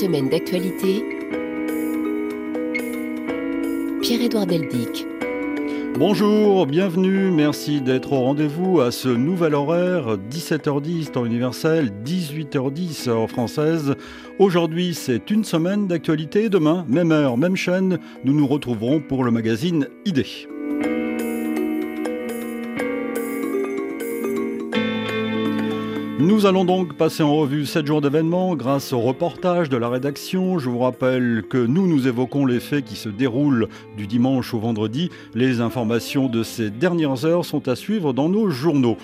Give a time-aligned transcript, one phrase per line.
[0.00, 1.04] semaine d'actualité.
[4.00, 5.06] Pierre-Édouard Deldic.
[5.98, 13.28] Bonjour, bienvenue, merci d'être au rendez-vous à ce nouvel horaire, 17h10 temps universel, 18h10 heure
[13.28, 13.94] française.
[14.38, 19.30] Aujourd'hui, c'est une semaine d'actualité demain, même heure, même chaîne, nous nous retrouverons pour le
[19.30, 20.48] magazine Idée.
[26.20, 30.58] Nous allons donc passer en revue 7 jours d'événements grâce au reportage de la rédaction.
[30.58, 34.58] Je vous rappelle que nous, nous évoquons les faits qui se déroulent du dimanche au
[34.58, 35.08] vendredi.
[35.34, 38.98] Les informations de ces dernières heures sont à suivre dans nos journaux.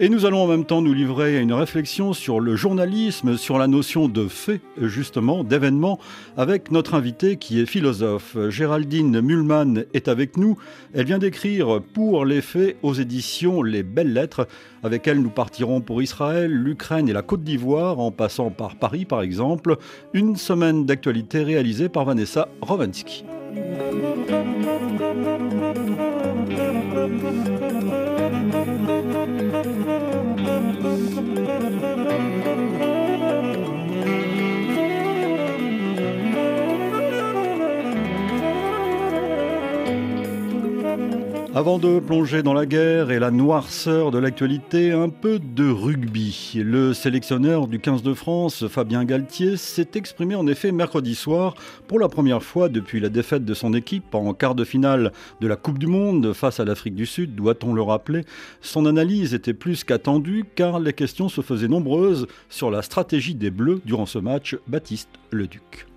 [0.00, 3.58] Et nous allons en même temps nous livrer à une réflexion sur le journalisme, sur
[3.58, 5.98] la notion de fait, justement, d'événement,
[6.36, 8.36] avec notre invité qui est philosophe.
[8.48, 10.56] Géraldine Mulman est avec nous.
[10.94, 14.48] Elle vient d'écrire Pour les faits aux éditions Les Belles Lettres.
[14.82, 19.04] Avec elle, nous partirons pour Israël, l'Ukraine et la Côte d'Ivoire, en passant par Paris
[19.04, 19.76] par exemple.
[20.14, 23.24] Une semaine d'actualité réalisée par Vanessa Rovansky.
[32.12, 33.01] thank you.
[41.54, 46.54] Avant de plonger dans la guerre et la noirceur de l'actualité, un peu de rugby.
[46.56, 51.54] Le sélectionneur du 15 de France, Fabien Galtier, s'est exprimé en effet mercredi soir
[51.88, 55.46] pour la première fois depuis la défaite de son équipe en quart de finale de
[55.46, 58.24] la Coupe du Monde face à l'Afrique du Sud, doit-on le rappeler.
[58.62, 63.50] Son analyse était plus qu'attendue car les questions se faisaient nombreuses sur la stratégie des
[63.50, 65.91] Bleus durant ce match, Baptiste Leduc.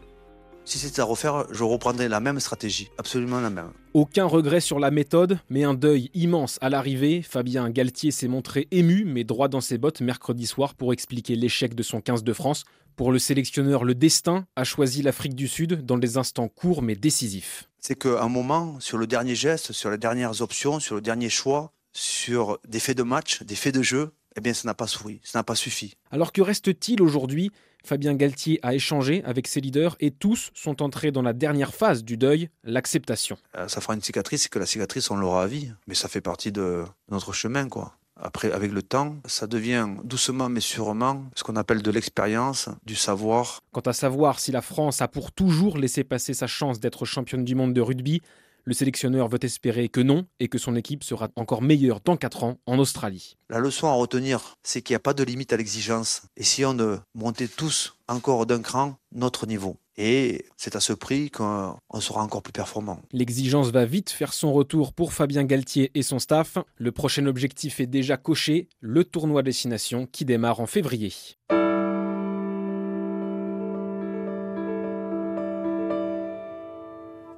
[0.67, 3.69] Si c'était à refaire, je reprendrais la même stratégie, absolument la même.
[3.93, 7.21] Aucun regret sur la méthode, mais un deuil immense à l'arrivée.
[7.21, 11.75] Fabien Galtier s'est montré ému, mais droit dans ses bottes mercredi soir pour expliquer l'échec
[11.75, 12.65] de son 15 de France.
[12.95, 16.95] Pour le sélectionneur, le destin a choisi l'Afrique du Sud dans des instants courts mais
[16.95, 17.69] décisifs.
[17.79, 21.29] C'est qu'à un moment, sur le dernier geste, sur les dernières options, sur le dernier
[21.29, 24.87] choix, sur des faits de match, des faits de jeu, eh bien ça n'a pas
[24.87, 25.95] souri, ça n'a pas suffi.
[26.11, 27.51] Alors que reste-t-il aujourd'hui?
[27.85, 32.03] Fabien Galtier a échangé avec ses leaders et tous sont entrés dans la dernière phase
[32.03, 33.37] du deuil, l'acceptation.
[33.55, 35.71] Euh, ça fera une cicatrice et que la cicatrice, on l'aura à vie.
[35.87, 37.93] Mais ça fait partie de notre chemin, quoi.
[38.17, 42.95] Après, avec le temps, ça devient doucement mais sûrement ce qu'on appelle de l'expérience, du
[42.95, 43.61] savoir.
[43.73, 47.43] Quant à savoir si la France a pour toujours laissé passer sa chance d'être championne
[47.43, 48.21] du monde de rugby,
[48.65, 52.43] le sélectionneur veut espérer que non et que son équipe sera encore meilleure dans 4
[52.43, 53.37] ans en Australie.
[53.49, 56.23] La leçon à retenir, c'est qu'il n'y a pas de limite à l'exigence.
[56.35, 56.75] Et si on
[57.13, 62.41] montait tous encore d'un cran notre niveau et c'est à ce prix qu'on sera encore
[62.41, 63.01] plus performant.
[63.11, 66.57] L'exigence va vite faire son retour pour Fabien Galtier et son staff.
[66.75, 71.13] Le prochain objectif est déjà coché, le tournoi Destination qui démarre en février.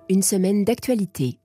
[0.10, 1.40] Une semaine d'actualité.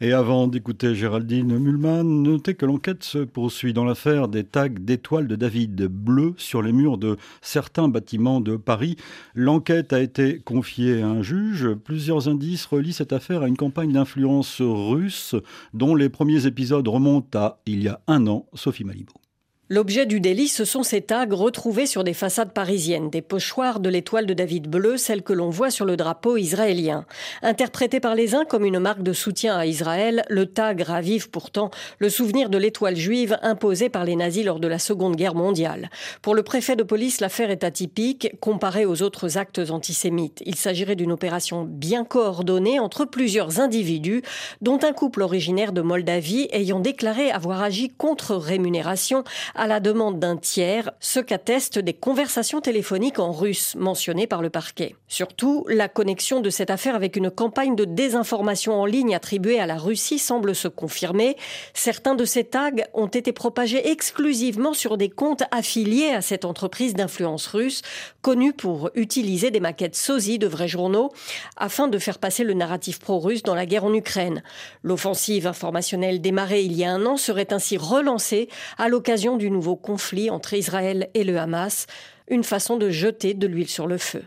[0.00, 5.28] Et avant d'écouter Géraldine Mulman, notez que l'enquête se poursuit dans l'affaire des tags d'étoiles
[5.28, 8.96] de David bleues sur les murs de certains bâtiments de Paris.
[9.34, 11.68] L'enquête a été confiée à un juge.
[11.84, 15.34] Plusieurs indices relient cette affaire à une campagne d'influence russe
[15.72, 19.23] dont les premiers épisodes remontent à il y a un an, Sophie Malibaud.
[19.70, 23.88] L'objet du délit, ce sont ces tags retrouvés sur des façades parisiennes, des pochoirs de
[23.88, 27.06] l'étoile de David bleu, celle que l'on voit sur le drapeau israélien.
[27.40, 31.70] Interprété par les uns comme une marque de soutien à Israël, le tag ravive pourtant
[31.98, 35.88] le souvenir de l'étoile juive imposée par les nazis lors de la Seconde Guerre mondiale.
[36.20, 40.42] Pour le préfet de police, l'affaire est atypique comparée aux autres actes antisémites.
[40.44, 44.20] Il s'agirait d'une opération bien coordonnée entre plusieurs individus,
[44.60, 50.18] dont un couple originaire de Moldavie ayant déclaré avoir agi contre rémunération à la demande
[50.18, 54.96] d'un tiers, ce qu'attestent des conversations téléphoniques en russe mentionnées par le parquet.
[55.08, 59.66] Surtout, la connexion de cette affaire avec une campagne de désinformation en ligne attribuée à
[59.66, 61.36] la Russie semble se confirmer.
[61.72, 66.94] Certains de ces tags ont été propagés exclusivement sur des comptes affiliés à cette entreprise
[66.94, 67.82] d'influence russe,
[68.22, 71.12] connue pour utiliser des maquettes sosie de vrais journaux
[71.56, 74.42] afin de faire passer le narratif pro-russe dans la guerre en Ukraine.
[74.82, 79.50] L'offensive informationnelle démarrée il y a un an serait ainsi relancée à l'occasion du du
[79.50, 81.86] nouveau conflit entre Israël et le Hamas,
[82.28, 84.24] une façon de jeter de l'huile sur le feu.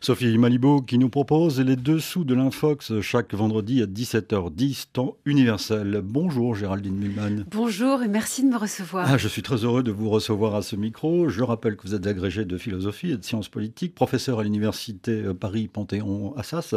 [0.00, 6.02] Sophie Malibaud qui nous propose les dessous de l'Infox chaque vendredi à 17h10, temps universel.
[6.04, 7.44] Bonjour Géraldine Milman.
[7.50, 9.06] Bonjour et merci de me recevoir.
[9.10, 11.28] Ah, je suis très heureux de vous recevoir à ce micro.
[11.28, 15.12] Je rappelle que vous êtes agrégé de philosophie et de sciences politiques, professeur à l'université
[15.12, 16.74] euh, Paris-Panthéon-Assas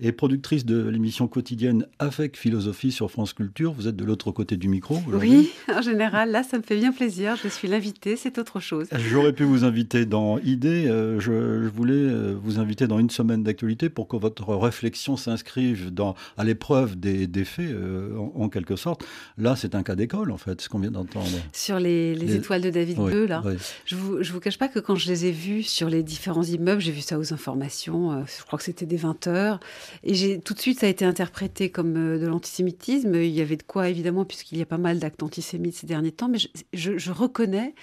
[0.00, 3.72] et productrice de l'émission quotidienne Avec philosophie sur France Culture.
[3.72, 4.98] Vous êtes de l'autre côté du micro.
[5.12, 7.36] Oui, en général, là, ça me fait bien plaisir.
[7.42, 8.86] Je suis l'invité, c'est autre chose.
[8.92, 10.86] J'aurais pu vous inviter dans Idée.
[10.86, 15.16] Euh, je, je voulais euh, vous inviter dans une semaine d'actualité pour que votre réflexion
[15.16, 19.04] s'inscrive dans, à l'épreuve des, des faits, euh, en, quelque sorte.
[19.36, 21.28] Là, c'est un cas d'école, en fait, ce qu'on vient d'entendre.
[21.52, 23.42] Sur les, les, étoiles de David Bleu, là.
[23.84, 26.02] Je ne vous, je vous cache pas que quand je les ai vus sur les
[26.02, 29.60] différents immeubles, j'ai vu ça aux informations, euh, je crois que c'était des 20 heures,
[30.04, 33.14] et j'ai tout de suite, ça a été interprété comme de l'antisémitisme.
[33.14, 36.12] Il y avait de quoi, évidemment, puisqu'il y a pas mal d'actes antisémites ces derniers
[36.12, 37.74] temps, mais je, je, je reconnais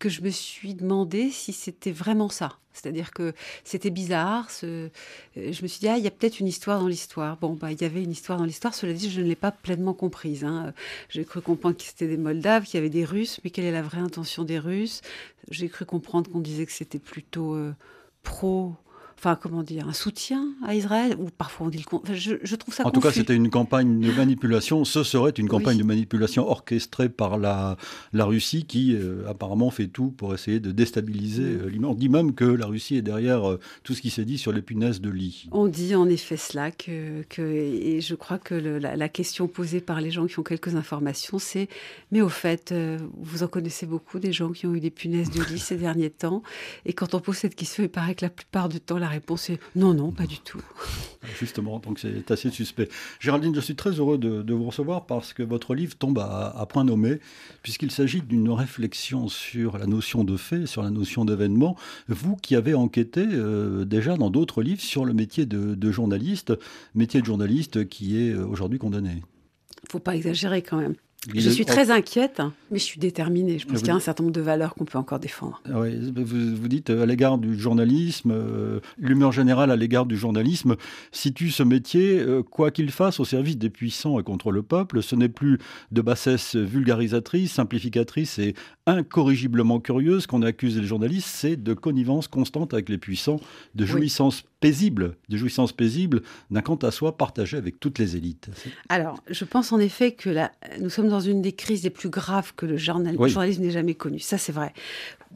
[0.00, 2.58] que je me suis demandé si c'était vraiment ça.
[2.72, 4.50] C'est-à-dire que c'était bizarre.
[4.50, 4.66] Ce...
[4.66, 4.88] Euh,
[5.36, 7.36] je me suis dit, ah, il y a peut-être une histoire dans l'histoire.
[7.36, 8.74] Bon, bah, il y avait une histoire dans l'histoire.
[8.74, 10.42] Cela dit, je ne l'ai pas pleinement comprise.
[10.42, 10.72] Hein.
[11.10, 13.72] J'ai cru comprendre que c'était des Moldaves, qu'il y avait des Russes, mais quelle est
[13.72, 15.02] la vraie intention des Russes?
[15.50, 17.74] J'ai cru comprendre qu'on disait que c'était plutôt euh,
[18.22, 18.74] pro
[19.20, 22.56] enfin comment dire, un soutien à Israël, ou parfois on dit le enfin, je, je,
[22.56, 22.86] trouve ça.
[22.86, 24.86] En tout cas, c'était une campagne de manipulation.
[24.86, 25.82] Ce serait une campagne oui.
[25.82, 27.76] de manipulation orchestrée par la,
[28.14, 31.84] la Russie qui euh, apparemment fait tout pour essayer de déstabiliser mmh.
[31.84, 34.38] euh, On dit même que la Russie est derrière euh, tout ce qui s'est dit
[34.38, 35.48] sur les punaises de lit.
[35.52, 39.48] On dit en effet cela que, que et je crois que le, la, la, question
[39.48, 41.68] posée par les gens qui ont quelques informations, c'est
[42.10, 45.30] mais au fait, euh, vous en connaissez beaucoup des gens qui ont eu des punaises
[45.30, 46.42] de lit ces derniers temps,
[46.86, 49.50] et quand on pose cette question, il paraît que la plupart du temps la réponse
[49.50, 50.62] est non, non, pas du tout.
[51.38, 52.88] Justement, donc c'est assez suspect.
[53.20, 56.54] Géraldine, je suis très heureux de, de, vous recevoir parce que votre livre tombe à,
[56.56, 57.20] à point nommé,
[57.62, 61.76] puisqu'il s'agit d'une réflexion sur la notion de fait, sur la notion d'événement.
[62.08, 66.52] Vous qui avez enquêté euh, déjà dans d'autres livres sur le métier de, de, journaliste,
[66.94, 69.10] métier de journaliste qui est euh, aujourd'hui condamné.
[69.10, 70.94] Il ne faut pas exagérer quand même.
[71.34, 72.40] Je suis très inquiète,
[72.70, 73.58] mais je suis déterminée.
[73.58, 75.60] Je pense qu'il y a un certain nombre de valeurs qu'on peut encore défendre.
[75.66, 80.16] Ah oui, vous, vous, dites à l'égard du journalisme, euh, l'humeur générale à l'égard du
[80.16, 80.76] journalisme
[81.12, 85.02] situe ce métier, euh, quoi qu'il fasse, au service des puissants et contre le peuple.
[85.02, 85.58] Ce n'est plus
[85.92, 88.54] de bassesse vulgarisatrice, simplificatrice et
[88.86, 93.40] incorrigiblement curieuse qu'on accuse les journalistes, c'est de connivence constante avec les puissants,
[93.74, 94.49] de jouissance oui.
[94.60, 98.50] Paisible, de jouissance paisible d'un quant à soi partagé avec toutes les élites.
[98.88, 102.10] Alors, je pense en effet que là, nous sommes dans une des crises les plus
[102.10, 103.28] graves que le, journal, oui.
[103.28, 104.20] le journalisme n'ait jamais connues.
[104.20, 104.72] Ça, c'est vrai.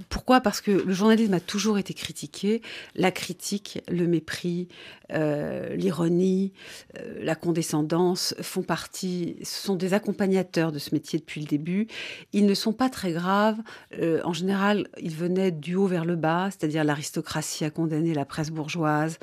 [0.08, 0.41] Pourquoi?
[0.41, 2.62] Parce que le journalisme a toujours été critiqué.
[2.96, 4.67] La critique, le mépris,
[5.12, 6.52] euh, l'ironie,
[6.99, 11.87] euh, la condescendance font partie, sont des accompagnateurs de ce métier depuis le début.
[12.32, 13.58] Ils ne sont pas très graves.
[14.00, 18.25] Euh, en général, ils venaient du haut vers le bas, c'est-à-dire l'aristocratie a condamné la
[18.25, 19.19] presse bourgeoise,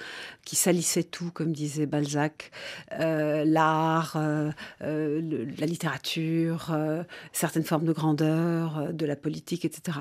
[0.46, 2.52] qui salissait tout, comme disait Balzac,
[2.98, 4.18] l'art,
[4.80, 6.76] la littérature,
[7.34, 10.00] certaines formes de grandeur, de la politique, etc.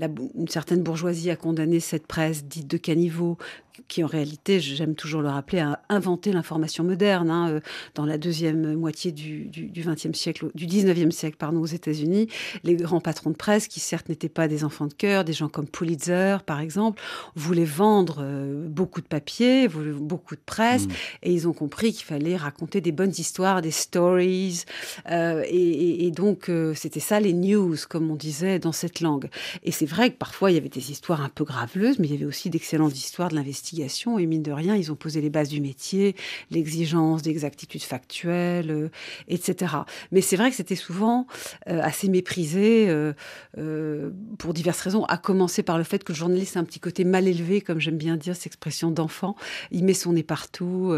[0.00, 3.38] une certaine bourgeoisie a condamné cette presse dite de caniveau,
[3.86, 7.60] qui en réalité, j'aime toujours le rappeler, a inventé l'information moderne hein,
[7.94, 12.28] dans la deuxième moitié du, du, du 20e siècle, du 19e siècle, pardon, aux États-Unis.
[12.64, 15.48] Les grands patrons de presse, qui certes n'étaient pas des enfants de cœur, des gens
[15.48, 17.00] comme Pulitzer, par exemple,
[17.36, 20.92] voulaient vendre euh, beaucoup de papier, beaucoup de presse, mmh.
[21.22, 24.64] et ils ont compris qu'il fallait raconter des bonnes histoires, des stories,
[25.10, 29.00] euh, et, et, et, donc euh, c'était ça les news, comme on disait dans cette
[29.00, 29.28] langue.
[29.62, 32.12] Et c'est vrai que parfois il y avait des histoires un peu graveleuses, mais il
[32.12, 33.67] y avait aussi d'excellentes histoires de l'investissement
[34.18, 36.14] et mine de rien, ils ont posé les bases du métier,
[36.50, 38.88] l'exigence d'exactitude factuelle, euh,
[39.28, 39.74] etc.
[40.12, 41.26] Mais c'est vrai que c'était souvent
[41.68, 46.56] euh, assez méprisé euh, pour diverses raisons, à commencer par le fait que le journaliste
[46.56, 49.36] a un petit côté mal élevé, comme j'aime bien dire cette expression d'enfant.
[49.70, 50.94] Il met son nez partout.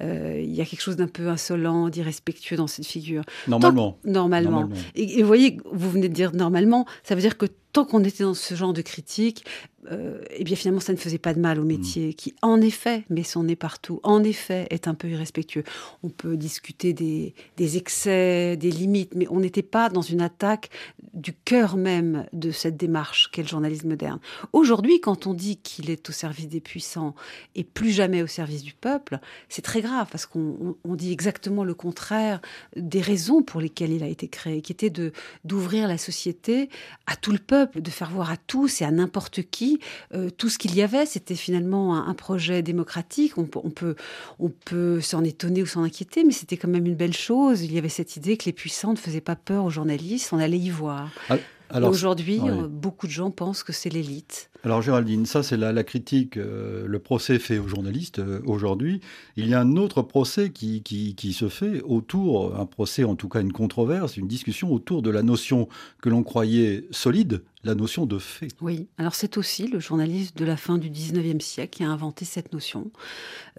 [0.00, 3.22] Il y a quelque chose d'un peu insolent, d'irrespectueux dans cette figure.
[3.48, 3.98] Normalement.
[4.04, 4.50] Tant, normalement.
[4.50, 4.82] normalement.
[4.94, 8.04] Et, et vous voyez, vous venez de dire normalement, ça veut dire que tant qu'on
[8.04, 9.44] était dans ce genre de critique,
[9.90, 12.14] euh, eh bien finalement ça ne faisait pas de mal au métier mmh.
[12.14, 15.64] qui en effet met son nez partout, en effet est un peu irrespectueux.
[16.04, 20.70] On peut discuter des, des excès, des limites, mais on n'était pas dans une attaque
[21.14, 24.20] du cœur même de cette démarche qu'est le journalisme moderne.
[24.52, 27.14] Aujourd'hui, quand on dit qu'il est au service des puissants
[27.56, 31.64] et plus jamais au service du peuple, c'est très grave parce qu'on on dit exactement
[31.64, 32.40] le contraire
[32.76, 35.12] des raisons pour lesquelles il a été créé, qui était de
[35.44, 36.68] d'ouvrir la société
[37.06, 39.80] à tout le peuple, de faire voir à tous et à n'importe qui
[40.14, 43.38] euh, tout ce qu'il y avait, c'était finalement un, un, projet démocratique.
[43.38, 43.96] On, on peut,
[44.38, 47.62] on peut s'en étonner ou s'en inquiéter, mais c'était quand même une belle chose.
[47.62, 50.38] Il y avait cette idée que les puissants ne faisaient pas peur aux journalistes, on
[50.38, 51.10] allait y voir.
[51.28, 51.36] Ah.
[51.80, 54.50] Aujourd'hui, euh, beaucoup de gens pensent que c'est l'élite.
[54.64, 59.00] Alors Géraldine, ça c'est la, la, critique, euh, le procès fait aux journalistes euh, aujourd'hui.
[59.36, 63.16] Il y a un autre procès qui, qui, qui, se fait autour, un procès en
[63.16, 65.68] tout cas une controverse, une discussion autour de la notion
[66.00, 68.48] que l'on croyait solide, la notion de fait.
[68.60, 72.24] Oui, alors c'est aussi le journaliste de la fin du 19e siècle qui a inventé
[72.24, 72.90] cette notion.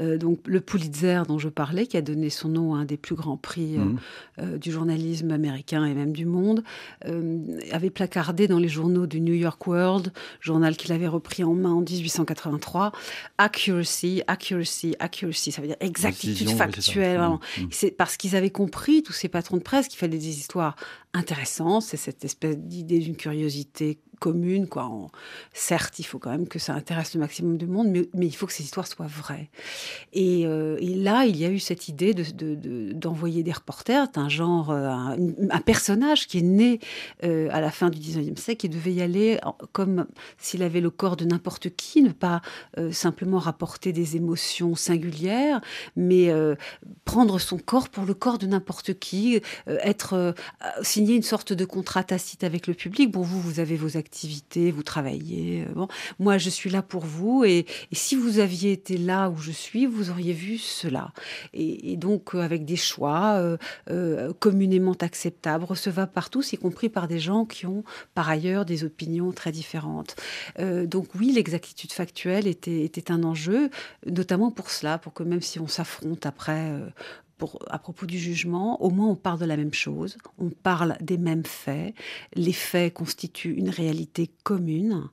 [0.02, 2.98] Euh, donc le Pulitzer dont je parlais, qui a donné son nom à un des
[2.98, 4.00] plus grands prix euh, mhm.
[4.40, 6.64] euh, du journalisme américain et même du monde,
[7.72, 11.72] avait placardé dans les journaux du New York World, journal qu'il avait repris en main
[11.72, 12.92] en 1883,
[13.38, 17.22] accuracy, accuracy, accuracy, ça veut dire exactitude factuelle.
[17.22, 17.68] Mhm.
[17.72, 20.76] C'est parce qu'ils avaient compris, tous ces patrons de presse, qu'il fallait des histoires
[21.14, 24.68] intéressantes, c'est cette espèce d'idée d'une curiosité commune.
[24.68, 24.90] Quoi.
[25.54, 28.46] certes, il faut quand même que ça intéresse le maximum de monde, mais, il faut
[28.46, 29.50] que ces histoires soient vraies.
[30.14, 34.08] Et, euh, là, il y a eu cette idée d'envoyer de, des reporters.
[34.14, 36.80] C'est un genre, euh, un, personnage qui est né
[37.24, 39.40] euh, à la fin du 19e siècle et devait y aller
[39.72, 40.06] comme
[40.38, 42.42] s'il avait le corps de n'importe qui, ne pas
[42.92, 45.62] simplement rapporter des émotions singulières,
[45.96, 46.32] mais
[47.06, 50.34] prendre son corps pour le corps de n'importe qui, être
[50.82, 53.12] signer une sorte de contrat tacite avec le public.
[53.12, 53.98] Bon, vous, vous avez vos
[54.72, 55.64] vous travaillez.
[55.64, 55.88] Euh, bon,
[56.20, 59.86] moi, je suis là pour vous, et, si vous aviez été là où je suis,
[59.86, 61.12] vous auriez vu cela.
[61.54, 63.58] Et, donc, euh, avec des choix
[63.90, 67.84] euh, communément acceptables, recevables par tous, y compris par des gens qui ont
[68.14, 70.16] par ailleurs des opinions très différentes.
[70.60, 73.70] donc oui, l'exactitude factuelle était un enjeu,
[74.06, 76.72] notamment pour cela, pour que même si on s'affronte après
[77.70, 81.18] à propos du jugement, au moins on parle de la même chose, on parle des
[81.18, 81.94] mêmes faits,
[82.36, 85.10] les faits constituent une réalité commune,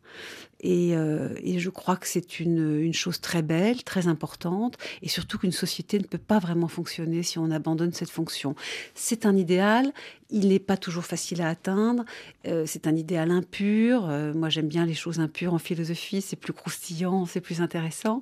[0.64, 5.52] euh, et, je crois que c'est une, chose très belle, très importante, et surtout qu'une
[5.52, 8.54] société ne peut pas vraiment fonctionner si on abandonne cette fonction.
[8.94, 9.92] C'est un idéal,
[10.30, 12.04] il n'est pas toujours facile à atteindre.
[12.46, 14.08] Euh, c'est un idéal impur.
[14.08, 16.20] Euh, moi, j'aime bien les choses impures en philosophie.
[16.20, 18.20] C'est plus croustillant, c'est plus intéressant.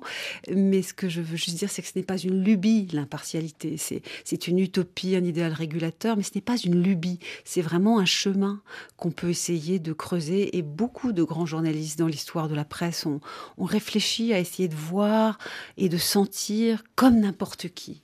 [0.53, 3.77] Mais ce que je veux juste dire, c'est que ce n'est pas une lubie, l'impartialité.
[3.77, 7.19] C'est une utopie, un idéal régulateur, mais ce n'est pas une lubie.
[7.43, 8.61] C'est vraiment un chemin
[8.97, 10.57] qu'on peut essayer de creuser.
[10.57, 13.19] Et beaucoup de grands journalistes dans l'histoire de la presse ont,
[13.59, 15.37] réfléchi à essayer de voir
[15.77, 18.01] et de sentir comme n'importe qui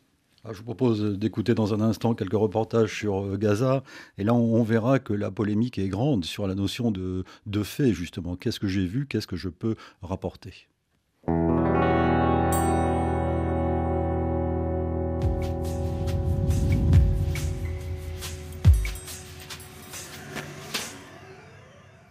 [0.53, 3.83] je vous propose d'écouter dans un instant quelques reportages sur euh, Gaza.
[4.17, 7.93] Et là, on, verra que la polémique est grande sur la notion de, de fait,
[7.93, 8.35] justement.
[8.35, 9.07] Qu'est-ce que j'ai vu?
[9.07, 10.67] Qu'est-ce que je peux rapporter?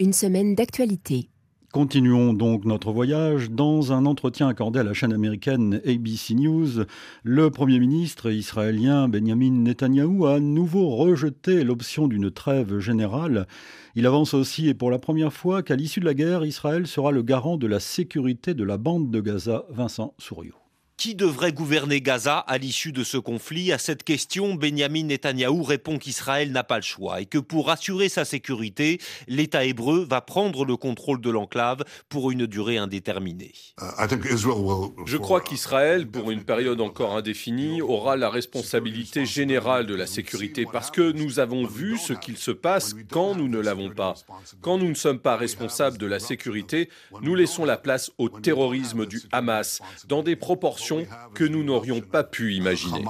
[0.00, 1.30] Une semaine d'actualité.
[1.74, 3.50] Continuons donc notre voyage.
[3.50, 6.84] Dans un entretien accordé à la chaîne américaine ABC News,
[7.24, 13.48] le Premier ministre israélien Benjamin Netanyahou a à nouveau rejeté l'option d'une trêve générale.
[13.96, 17.10] Il avance aussi, et pour la première fois, qu'à l'issue de la guerre, Israël sera
[17.10, 20.63] le garant de la sécurité de la bande de Gaza, Vincent Souriau.
[20.96, 23.72] Qui devrait gouverner Gaza à l'issue de ce conflit?
[23.72, 28.08] À cette question, Benjamin Netanyahou répond qu'Israël n'a pas le choix et que pour assurer
[28.08, 33.52] sa sécurité, l'État hébreu va prendre le contrôle de l'enclave pour une durée indéterminée.
[33.80, 34.06] Uh,
[35.04, 40.64] Je crois qu'Israël, pour une période encore indéfinie, aura la responsabilité générale de la sécurité
[40.72, 44.14] parce que nous avons vu ce qu'il se passe quand nous ne l'avons pas.
[44.60, 46.88] Quand nous ne sommes pas responsables de la sécurité,
[47.20, 50.83] nous laissons la place au terrorisme du Hamas dans des proportions
[51.34, 53.04] que nous n'aurions pas pu imaginer.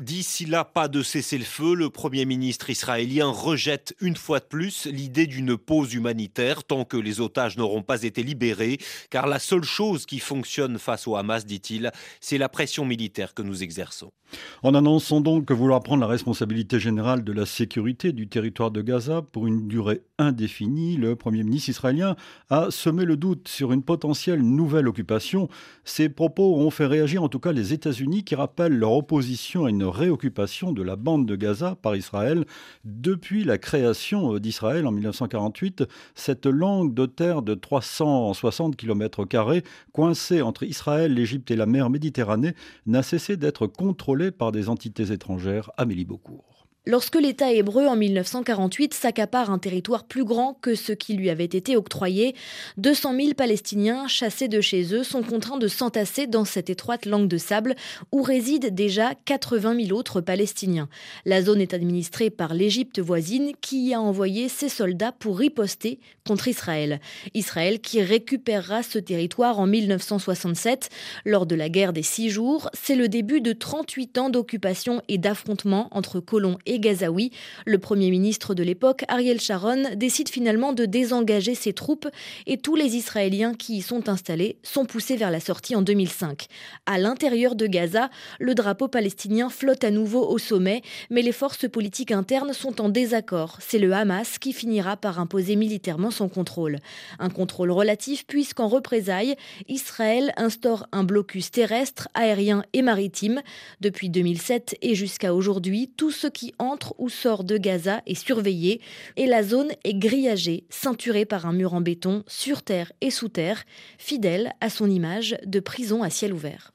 [0.00, 1.74] D'ici là, pas de cessez-le-feu.
[1.74, 6.96] Le Premier ministre israélien rejette une fois de plus l'idée d'une pause humanitaire tant que
[6.96, 8.78] les otages n'auront pas été libérés,
[9.10, 13.42] car la seule chose qui fonctionne face au Hamas, dit-il, c'est la pression militaire que
[13.42, 14.10] nous exerçons.
[14.62, 18.80] En annonçant donc que vouloir prendre la responsabilité générale de la sécurité du territoire de
[18.82, 22.16] Gaza pour une durée indéfinie, le Premier ministre israélien
[22.48, 25.48] a semé le doute sur une potentielle nouvelle occupation
[25.84, 29.70] ces propos ont fait réagir en tout cas les États-Unis qui rappellent leur opposition à
[29.70, 32.44] une réoccupation de la bande de Gaza par Israël
[32.84, 35.84] depuis la création d'Israël en 1948.
[36.14, 39.24] Cette langue de terre de 360 km,
[39.92, 42.54] coincée entre Israël, l'Égypte et la mer Méditerranée,
[42.86, 45.70] n'a cessé d'être contrôlée par des entités étrangères.
[45.76, 46.49] Amélie Beaucourt.
[46.86, 51.44] Lorsque l'État hébreu en 1948 s'accapare un territoire plus grand que ce qui lui avait
[51.44, 52.34] été octroyé,
[52.78, 57.28] 200 000 Palestiniens chassés de chez eux sont contraints de s'entasser dans cette étroite langue
[57.28, 57.76] de sable
[58.12, 60.88] où résident déjà 80 000 autres Palestiniens.
[61.26, 66.00] La zone est administrée par l'Égypte voisine qui y a envoyé ses soldats pour riposter
[66.26, 66.98] contre Israël.
[67.34, 70.88] Israël qui récupérera ce territoire en 1967
[71.26, 72.70] lors de la guerre des six jours.
[72.72, 77.32] C'est le début de 38 ans d'occupation et d'affrontement entre colons et et gazaouis.
[77.66, 82.08] Le Premier ministre de l'époque, Ariel Sharon, décide finalement de désengager ses troupes
[82.46, 86.46] et tous les Israéliens qui y sont installés sont poussés vers la sortie en 2005.
[86.86, 88.08] À l'intérieur de Gaza,
[88.38, 92.88] le drapeau palestinien flotte à nouveau au sommet, mais les forces politiques internes sont en
[92.88, 93.58] désaccord.
[93.60, 96.78] C'est le Hamas qui finira par imposer militairement son contrôle.
[97.18, 99.34] Un contrôle relatif puisqu'en représailles,
[99.68, 103.42] Israël instaure un blocus terrestre, aérien et maritime.
[103.80, 108.80] Depuis 2007 et jusqu'à aujourd'hui, tout ce qui entre ou sort de Gaza est surveillé
[109.16, 113.28] et la zone est grillagée, ceinturée par un mur en béton, sur terre et sous
[113.28, 113.64] terre,
[113.98, 116.72] fidèle à son image de prison à ciel ouvert.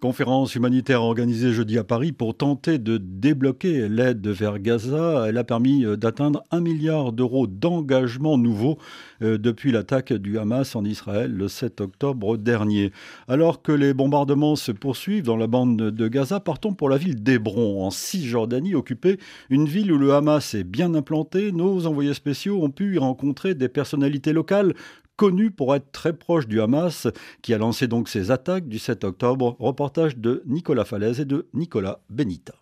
[0.00, 5.26] Conférence humanitaire organisée jeudi à Paris pour tenter de débloquer l'aide vers Gaza.
[5.28, 8.78] Elle a permis euh, d'atteindre un milliard d'euros d'engagement nouveau
[9.22, 12.92] euh, depuis l'attaque du Hamas en Israël le 7 octobre dernier.
[13.28, 17.22] Alors que les bombardements se poursuivent dans la bande de Gaza, partons pour la ville
[17.22, 19.18] d'Hébron, en Cisjordanie, occupée,
[19.50, 21.52] une ville où le Hamas est bien implanté.
[21.52, 24.74] Nos envoyés spéciaux ont pu y rencontrer des personnalités locales
[25.16, 27.08] connu pour être très proche du Hamas,
[27.42, 29.56] qui a lancé donc ses attaques du 7 octobre.
[29.58, 32.54] Reportage de Nicolas Falaise et de Nicolas Benita.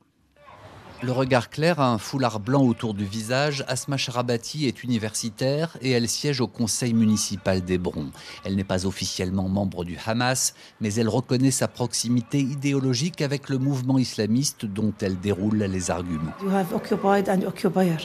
[1.02, 3.64] Le regard clair a un foulard blanc autour du visage.
[3.68, 8.10] Asma Sharabati est universitaire et elle siège au conseil municipal d'Hébron.
[8.44, 13.58] Elle n'est pas officiellement membre du Hamas, mais elle reconnaît sa proximité idéologique avec le
[13.58, 16.32] mouvement islamiste dont elle déroule les arguments.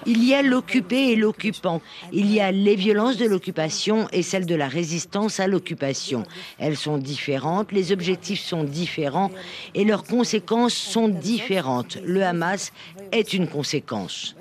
[0.05, 1.81] Il y a l'occupé et l'occupant.
[2.11, 6.23] Il y a les violences de l'occupation et celles de la résistance à l'occupation.
[6.57, 9.31] Elles sont différentes, les objectifs sont différents
[9.73, 11.97] et leurs conséquences sont différentes.
[12.03, 12.71] Le Hamas
[13.11, 14.35] est une conséquence.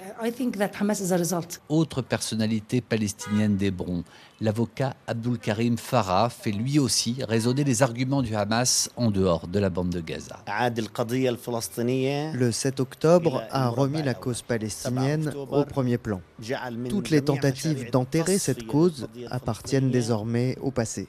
[1.69, 4.05] Autre personnalité palestinienne d'Hébron,
[4.40, 9.59] l'avocat Abdul Karim Farah fait lui aussi résonner les arguments du Hamas en dehors de
[9.59, 10.42] la bande de Gaza.
[10.47, 16.21] Le 7 octobre a remis la cause palestinienne au premier plan.
[16.88, 21.09] Toutes les tentatives d'enterrer cette cause appartiennent désormais au passé.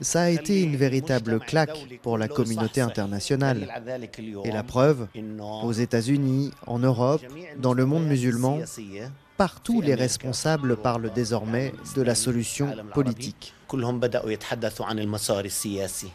[0.00, 3.68] Ça a été une véritable claque pour la communauté internationale.
[4.44, 5.08] Et la preuve,
[5.62, 7.22] aux États-Unis, en Europe,
[7.58, 8.60] dans le monde musulman,
[9.38, 13.54] partout les responsables parlent désormais de la solution politique.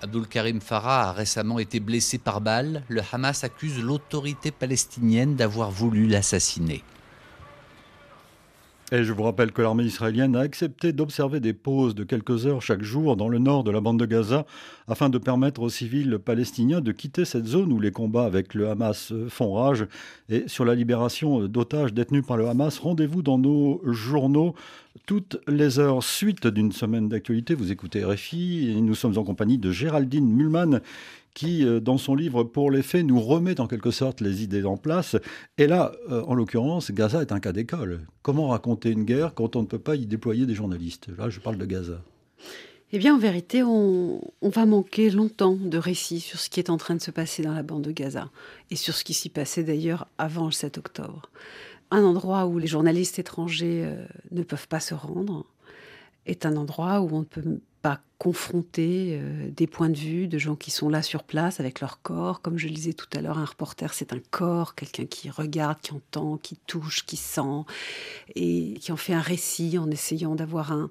[0.01, 2.83] Abdul Karim Farah a récemment été blessé par balle.
[2.89, 6.83] Le Hamas accuse l'autorité palestinienne d'avoir voulu l'assassiner.
[8.93, 12.62] Et je vous rappelle que l'armée israélienne a accepté d'observer des pauses de quelques heures
[12.62, 14.45] chaque jour dans le nord de la bande de Gaza
[14.88, 18.69] afin de permettre aux civils palestiniens de quitter cette zone où les combats avec le
[18.69, 19.88] Hamas font rage.
[20.29, 24.53] Et sur la libération d'otages détenus par le Hamas, rendez-vous dans nos journaux
[25.08, 26.03] toutes les heures.
[26.03, 30.82] Suite d'une semaine d'actualité, vous écoutez RFI et nous sommes en compagnie de Géraldine Mulman
[31.34, 34.63] qui, euh, dans son livre Pour les faits, nous remet en quelque sorte les idées
[34.63, 35.15] en place.
[35.58, 38.02] Et là, euh, en l'occurrence, Gaza est un cas d'école.
[38.22, 41.08] Comment raconter une guerre quand on ne peut pas y déployer des journalistes?
[41.17, 42.02] Là, je parle de Gaza.
[42.96, 46.78] Eh bien, en vérité, on, va manquer longtemps de récits sur ce qui est en
[46.78, 48.30] train de se passer dans la bande de Gaza
[48.69, 51.32] et sur ce qui s'y passait d'ailleurs avant le 7 octobre.
[51.89, 55.48] Un endroit où les journalistes étrangers euh, ne peuvent pas se rendre
[56.28, 60.38] est un endroit où on ne peut pas confronter euh, des points de vue de
[60.38, 62.41] gens qui sont là sur place avec leur corps.
[62.41, 65.80] Comme je le disais tout à l'heure, un reporter, c'est un corps, quelqu'un qui regarde,
[65.82, 67.65] qui entend, qui touche, qui sent,
[68.36, 70.89] et qui en fait un récit en essayant d'avoir un,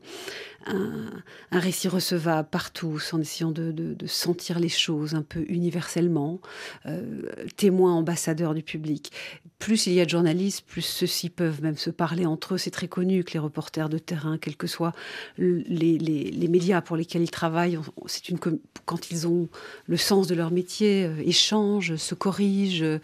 [0.66, 6.40] un, récit recevable partout, en essayant de, sentir les choses un peu universellement,
[6.86, 7.22] euh,
[7.56, 9.12] témoin, ambassadeur du public.
[9.58, 12.58] Plus il y a de journalistes, plus ceux-ci peuvent même se parler entre eux.
[12.58, 14.92] C'est très connu que les reporters de terrain, quels que soient
[15.38, 18.38] les, les médias pour lesquels ils travaillent, c'est une
[18.84, 19.48] quand ils ont
[19.86, 22.98] le sens de leur métier, euh, échangent, se corrigent, euh,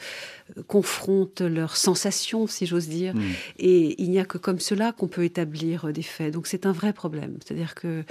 [0.67, 3.15] confrontent leurs sensations, si j'ose dire.
[3.15, 3.23] Mm.
[3.59, 6.33] Et il n'y a que comme cela qu'on peut établir euh, des faits.
[6.33, 7.37] Donc c'est un vrai problème.
[7.45, 8.05] C'est-à-dire que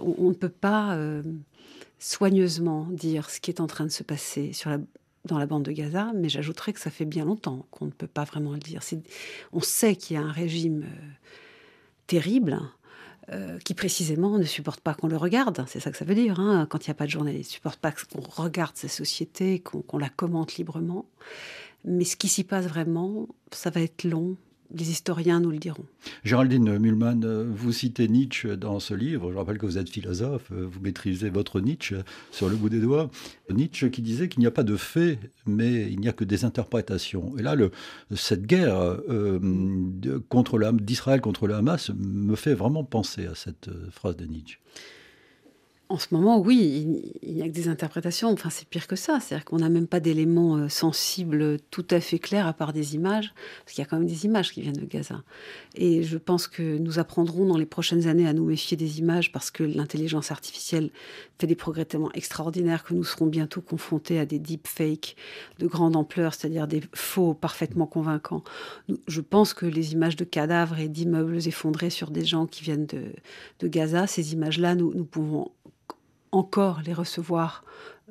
[0.00, 0.98] on, ne peut pas
[1.98, 4.78] soigneusement dire ce qui est en train de se passer sur la
[5.24, 8.06] dans la bande de Gaza, mais j'ajouterais que ça fait bien longtemps qu'on ne peut
[8.06, 8.80] pas vraiment le dire.
[9.52, 10.84] On sait qu'il y a un régime
[12.06, 12.60] terrible,
[13.32, 15.64] euh, qui précisément ne supporte pas qu'on le regarde.
[15.66, 17.50] C'est ça que ça veut dire, hein, quand il n'y a pas de journaliste.
[17.50, 21.06] Ne supporte pas qu'on regarde sa société, qu'on la commente librement.
[21.84, 24.36] Mais ce qui s'y passe vraiment, ça va être long,
[24.74, 25.84] les historiens nous le diront.
[26.24, 29.32] Géraldine Mühlmann, vous citez Nietzsche dans ce livre.
[29.32, 31.96] Je rappelle que vous êtes philosophe, vous maîtrisez votre Nietzsche
[32.30, 33.10] sur le bout des doigts.
[33.50, 36.44] Nietzsche qui disait qu'il n'y a pas de faits, mais il n'y a que des
[36.44, 37.36] interprétations.
[37.38, 37.56] Et là,
[38.14, 38.76] cette guerre
[39.08, 39.38] euh,
[40.72, 44.58] d'Israël contre le Hamas me fait vraiment penser à cette euh, phrase de Nietzsche.
[45.88, 48.30] En ce moment, oui, il n'y a que des interprétations.
[48.30, 49.20] Enfin, c'est pire que ça.
[49.20, 52.96] C'est-à-dire qu'on n'a même pas d'éléments euh, sensibles tout à fait clairs à part des
[52.96, 53.32] images,
[53.64, 55.22] parce qu'il y a quand même des images qui viennent de Gaza.
[55.76, 59.30] Et je pense que nous apprendrons dans les prochaines années à nous méfier des images,
[59.30, 60.90] parce que l'intelligence artificielle
[61.38, 65.14] fait des progrès tellement extraordinaires que nous serons bientôt confrontés à des deepfakes
[65.60, 68.42] de grande ampleur, c'est-à-dire des faux parfaitement convaincants.
[69.06, 72.86] Je pense que les images de cadavres et d'immeubles effondrés sur des gens qui viennent
[72.86, 73.12] de,
[73.60, 75.52] de Gaza, ces images-là, nous, nous pouvons
[76.32, 77.64] encore les recevoir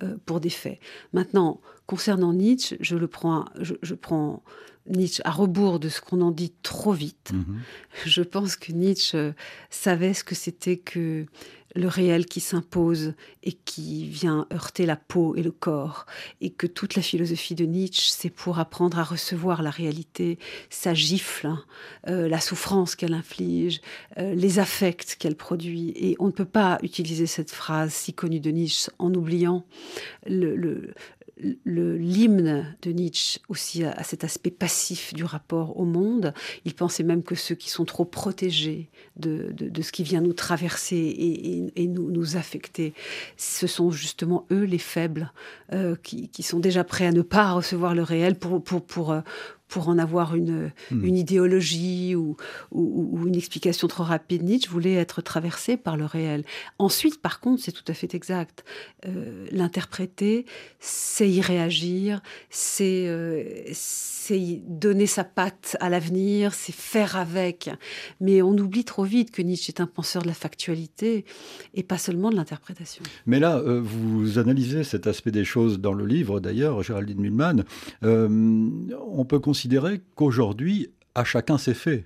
[0.03, 0.79] euh, pour des faits.
[1.13, 4.43] Maintenant, concernant Nietzsche, je le prends, je, prends
[4.87, 7.31] Nietzsche à rebours de ce qu'on en dit trop vite.
[7.33, 7.61] Mhm.
[8.05, 9.33] Je pense que Nietzsche
[9.69, 11.25] savait ce que c'était que
[11.75, 16.05] le réel qui s'impose et qui vient heurter la peau et le corps,
[16.41, 20.93] et que toute la philosophie de Nietzsche, c'est pour apprendre à recevoir la réalité, sa
[20.93, 21.63] gifle, hein,
[22.07, 23.81] euh, la souffrance qu'elle inflige,
[24.17, 25.93] euh, les affects qu'elle produit.
[25.95, 29.65] Et on ne peut pas utiliser cette phrase si connue de Nietzsche en oubliant
[30.25, 30.93] le,
[31.65, 36.33] l'hymne de Nietzsche aussi à, cet aspect passif du rapport au monde.
[36.63, 40.95] Il pensait même que ceux qui sont trop protégés de, ce qui vient nous traverser
[41.75, 42.93] et, nous, nous, affecter,
[43.37, 45.31] ce sont justement eux les faibles
[45.73, 49.21] euh, qui, sont déjà prêts à ne pas recevoir le réel pour, pour, pour, euh,
[49.67, 51.03] pour en avoir une, hmm.
[51.03, 52.37] une idéologie ou,
[52.71, 54.43] ou, une explication trop rapide.
[54.43, 56.43] Nietzsche voulait être traversé par le réel.
[56.77, 58.63] Ensuite, par contre, c'est tout à fait exact.
[59.05, 60.45] Euh, l'interpréter,
[60.79, 63.43] c'est y réagir, c'est euh,
[64.67, 67.69] donner sa patte à l'avenir, c'est faire avec.
[68.21, 71.25] Mais on oublie trop vite que Nietzsche est un penseur de la factualité
[71.73, 73.03] et pas seulement de l'interprétation.
[73.25, 77.63] Mais là, euh, vous analysez cet aspect des choses dans le livre, d'ailleurs, Géraldine Mühlmann.
[78.01, 82.03] on peut considérer qu'aujourd'hui, à chacun ses faits.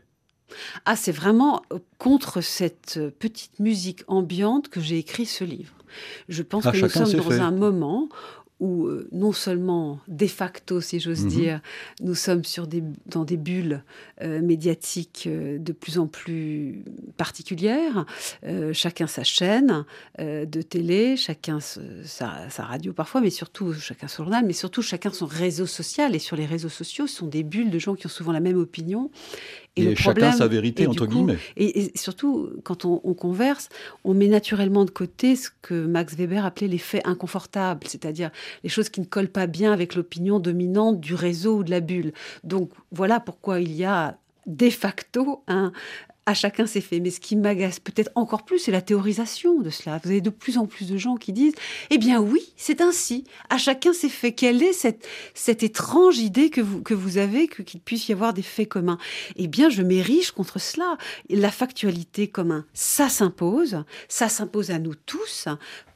[0.86, 1.64] Ah, c'est vraiment
[1.98, 5.74] contre cette petite musique ambiante que j'ai écrit ce livre.
[6.28, 8.08] Je pense que nous sommes dans un moment
[8.60, 11.30] où euh, non seulement de facto, si j'ose mhm.
[11.30, 11.62] dire,
[12.02, 13.84] nous sommes sur des, dans des bulles
[14.22, 16.84] euh, médiatiques euh, de plus en plus
[17.18, 18.06] particulières,
[18.74, 19.86] chacun sa chaîne
[20.18, 25.12] de télé, chacun sa, sa, radio parfois, mais surtout chacun son journal, mais surtout chacun
[25.12, 26.16] son réseau social.
[26.16, 28.40] Et sur les réseaux sociaux, ce sont des bulles de gens qui ont souvent la
[28.40, 29.10] même opinion
[29.76, 31.38] et, chacun sa vérité, entre guillemets.
[31.58, 33.70] Et, surtout, quand on, converse,
[34.04, 38.32] on met naturellement de côté ce que Max Weber appelait les faits inconfortables, c'est-à-dire
[38.64, 41.80] les choses qui ne collent pas bien avec l'opinion dominante du réseau ou de la
[41.80, 42.14] bulle.
[42.44, 45.72] Donc voilà pourquoi il y a de facto un,
[46.30, 47.02] à chacun ses faits.
[47.02, 50.00] Mais ce qui m'agace peut-être encore plus, c'est la théorisation de cela.
[50.04, 51.56] Vous avez de plus en plus de gens qui disent
[51.90, 54.36] Eh bien oui, c'est ainsi, à chacun ses faits.
[54.36, 58.36] Quelle est cette, cette étrange idée que vous, que vous avez qu'il puisse y avoir
[58.36, 59.00] des faits communs?
[59.38, 60.98] Eh bien, je m'érige contre cela.
[61.32, 65.48] La factualité commun, ça s'impose, ça s'impose à nous tous.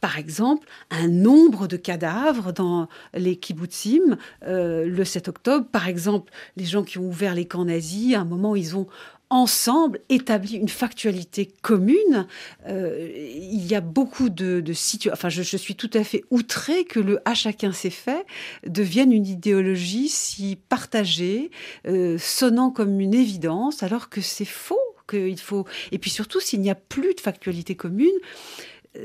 [0.02, 4.18] Par exemple, un nombre de cadavres dans les kibbutzim
[4.48, 5.68] euh, le 7 octobre.
[5.72, 8.88] Par exemple, les gens qui ont ouvert les camps nazis, à un moment, ils ont
[9.30, 12.28] ensemble établi une factualité commune.
[12.68, 15.14] Euh, il y a beaucoup de, situations.
[15.14, 18.26] Enfin, je, suis tout à fait outrée que le à chacun ses faits
[18.68, 21.52] devienne une idéologie si partagée,
[21.88, 24.80] euh, sonnant comme une évidence, alors que c'est faux.
[25.10, 25.66] Qu'il faut.
[25.92, 28.16] Et puis surtout, s'il n'y a plus de factualité commune,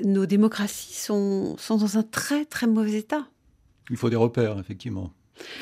[0.05, 3.27] nos démocraties sont, sont dans un très très mauvais état.
[3.91, 5.13] Il faut des repères, effectivement.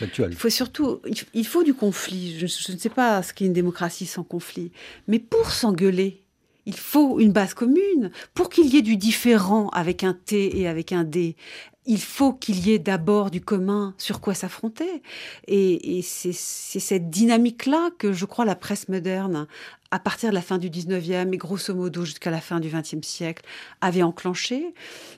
[0.00, 1.00] Il faut surtout,
[1.34, 2.38] il faut du conflit.
[2.38, 4.72] Je, ne sais pas ce qu'est une démocratie sans conflit,
[5.08, 6.22] mais pour s'engueuler,
[6.66, 8.10] il faut une base commune.
[8.34, 11.36] Pour qu'il y ait du différent avec un T et avec un D,
[11.86, 15.02] il faut qu'il y ait d'abord du commun sur quoi s'affronter.
[15.46, 19.46] Et, c'est cette dynamique-là que je crois la presse moderne,
[19.90, 23.02] à partir de la fin du 19e et grosso modo jusqu'à la fin du 20e
[23.02, 23.44] siècle,
[23.80, 24.74] avait enclenché.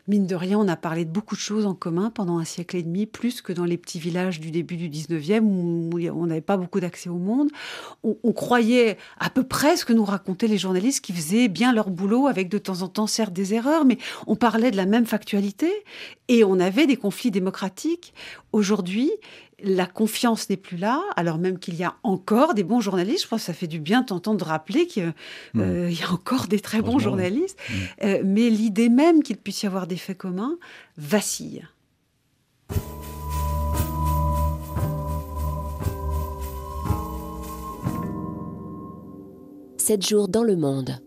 [0.06, 2.76] Mine de rien, on a parlé de beaucoup de choses en commun pendant un siècle
[2.76, 6.40] et demi, plus que dans les petits villages du début du 19e où on n'avait
[6.40, 7.50] pas beaucoup d'accès au monde.
[8.02, 11.90] On, croyait à peu près ce que nous racontaient les journalistes qui faisaient bien leur
[11.90, 15.06] boulot avec de temps en temps certes des erreurs, mais on parlait de la même
[15.06, 15.70] factualité
[16.28, 18.14] et on avait des conflits démocratiques.
[18.52, 19.10] Aujourd'hui,
[19.62, 23.24] la confiance n'est plus là, alors même qu'il y a encore des bons journalistes.
[23.24, 25.12] Je pense que ça fait du bien d'entendre rappeler qu'il
[25.54, 25.60] mmh.
[25.60, 27.58] euh, y a encore des très bons journalistes.
[27.58, 27.74] Mmh.
[28.04, 30.56] Euh, mais l'idée même qu'il puisse y avoir des faits communs
[30.96, 31.66] vacille.
[39.78, 41.00] Sept jours dans le monde.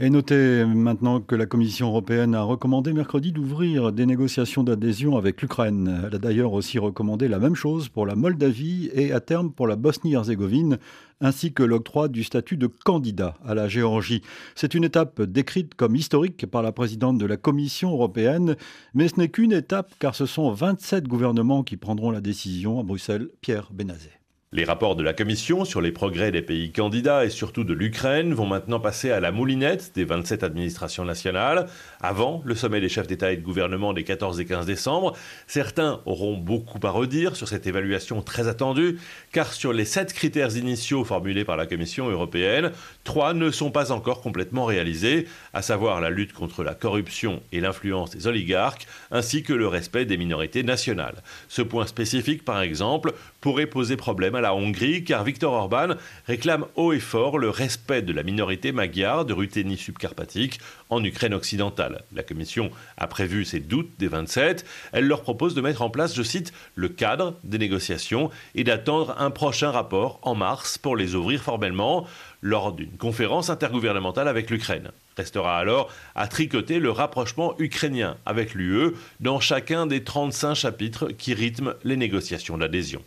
[0.00, 5.42] Et notez maintenant que la Commission européenne a recommandé mercredi d'ouvrir des négociations d'adhésion avec
[5.42, 6.02] l'Ukraine.
[6.06, 9.66] Elle a d'ailleurs aussi recommandé la même chose pour la Moldavie et à terme pour
[9.66, 10.78] la Bosnie-Herzégovine,
[11.20, 14.22] ainsi que l'octroi du statut de candidat à la Géorgie.
[14.54, 18.54] C'est une étape décrite comme historique par la présidente de la Commission européenne,
[18.94, 22.84] mais ce n'est qu'une étape car ce sont 27 gouvernements qui prendront la décision à
[22.84, 23.30] Bruxelles.
[23.40, 24.18] Pierre Benazet.
[24.50, 28.32] Les rapports de la Commission sur les progrès des pays candidats et surtout de l'Ukraine
[28.32, 31.66] vont maintenant passer à la moulinette des 27 administrations nationales,
[32.00, 35.14] avant le sommet des chefs d'État et de gouvernement des 14 et 15 décembre.
[35.46, 38.98] Certains auront beaucoup à redire sur cette évaluation très attendue,
[39.32, 42.72] car sur les sept critères initiaux formulés par la Commission européenne,
[43.04, 47.60] trois ne sont pas encore complètement réalisés, à savoir la lutte contre la corruption et
[47.60, 51.22] l'influence des oligarques, ainsi que le respect des minorités nationales.
[51.48, 55.94] Ce point spécifique, par exemple, pourrait poser problème à la Hongrie, car Viktor Orban
[56.26, 61.34] réclame haut et fort le respect de la minorité magyare de Ruthénie subcarpatique en Ukraine
[61.34, 62.02] occidentale.
[62.14, 64.64] La Commission a prévu ses doutes des 27.
[64.92, 69.14] Elle leur propose de mettre en place, je cite, le cadre des négociations et d'attendre
[69.18, 72.06] un prochain rapport en mars pour les ouvrir formellement
[72.42, 74.90] lors d'une conférence intergouvernementale avec l'Ukraine.
[75.16, 81.34] Restera alors à tricoter le rapprochement ukrainien avec l'UE dans chacun des 35 chapitres qui
[81.34, 83.02] rythment les négociations d'adhésion.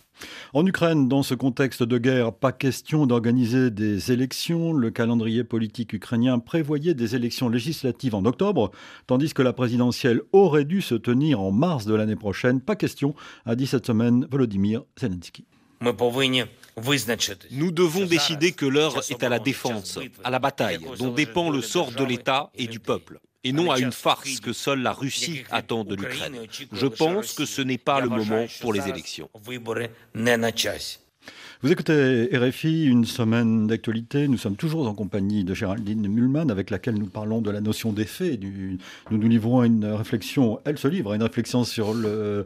[0.54, 4.74] En Ukraine, dans ce contexte de guerre, pas question d'organiser des élections.
[4.74, 8.72] Le calendrier politique ukrainien prévoyait des élections législatives en octobre,
[9.08, 12.62] tandis que la présidentielle aurait dû se tenir en mars de l'année prochaine.
[12.62, 15.46] Pas question, a dit cette semaine Volodymyr Zelensky.
[17.52, 21.62] Nous devons décider que l'heure est à la défense, à la bataille, dont dépend le
[21.62, 25.44] sort de l'État et du peuple, et non à une farce que seule la Russie
[25.50, 26.38] attend de l'Ukraine.
[26.72, 29.30] Je pense que ce n'est pas le moment pour les élections.
[31.64, 34.28] Vous écoutez RFI, une semaine d'actualité.
[34.28, 37.94] Nous sommes toujours en compagnie de Géraldine Mulman, avec laquelle nous parlons de la notion
[37.94, 38.40] d'effet.
[38.42, 42.46] Nous nous livrons à une réflexion, elle se livre à une réflexion sur le,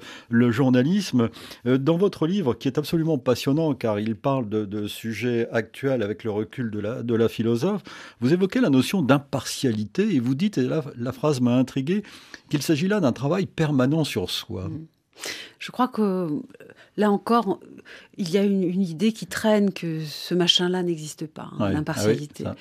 [0.52, 1.30] journalisme.
[1.66, 6.26] Euh, dans votre livre, qui est absolument passionnant, car il parle de, sujets actuels avec
[6.26, 7.84] le recul de la, philosophe,
[8.20, 12.04] vous évoquez la notion d'impartialité et vous dites, et la, phrase m'a intrigué,
[12.50, 14.68] qu'il s'agit là d'un travail permanent sur soi.
[14.68, 14.88] Mmh.
[15.60, 16.30] Je crois que
[16.98, 17.60] là encore,
[18.18, 22.44] il y a une, idée qui traîne que ce machin-là n'existe pas, hein, l'impartialité.
[22.46, 22.56] Ah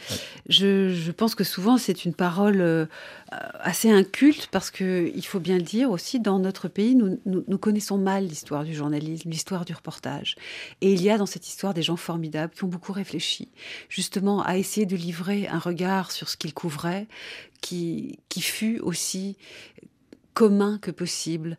[0.48, 2.86] je, pense que souvent c'est une parole euh,
[3.60, 7.58] assez inculte parce que il faut bien le dire aussi, dans notre pays, nous, nous,
[7.58, 10.36] connaissons mal l'histoire du journalisme, l'histoire du reportage.
[10.80, 13.48] Et il y a dans cette histoire des gens formidables qui ont beaucoup réfléchi,
[13.88, 17.06] justement à essayer de livrer un regard sur ce qu'ils couvraient,
[17.60, 19.36] qui, qui fut aussi
[20.34, 21.56] commun que possible,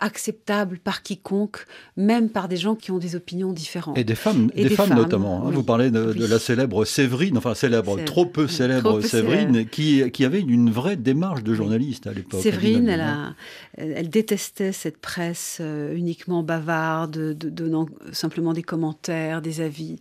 [0.00, 1.66] acceptable par quiconque,
[1.96, 3.98] même par des gens qui ont des opinions différentes.
[3.98, 5.46] Et des femmes, des, femmes, notamment.
[5.46, 5.50] Hein.
[5.50, 10.40] Vous parlez de, la célèbre Séverine, enfin célèbre, trop peu célèbre Séverine, Qui, qui avait
[10.40, 12.40] une vraie démarche de journaliste à l'époque.
[12.40, 13.34] Séverine, elle, a,
[13.76, 19.96] elle, détestait cette presse euh, uniquement bavarde, donnant simplement des commentaires, des avis,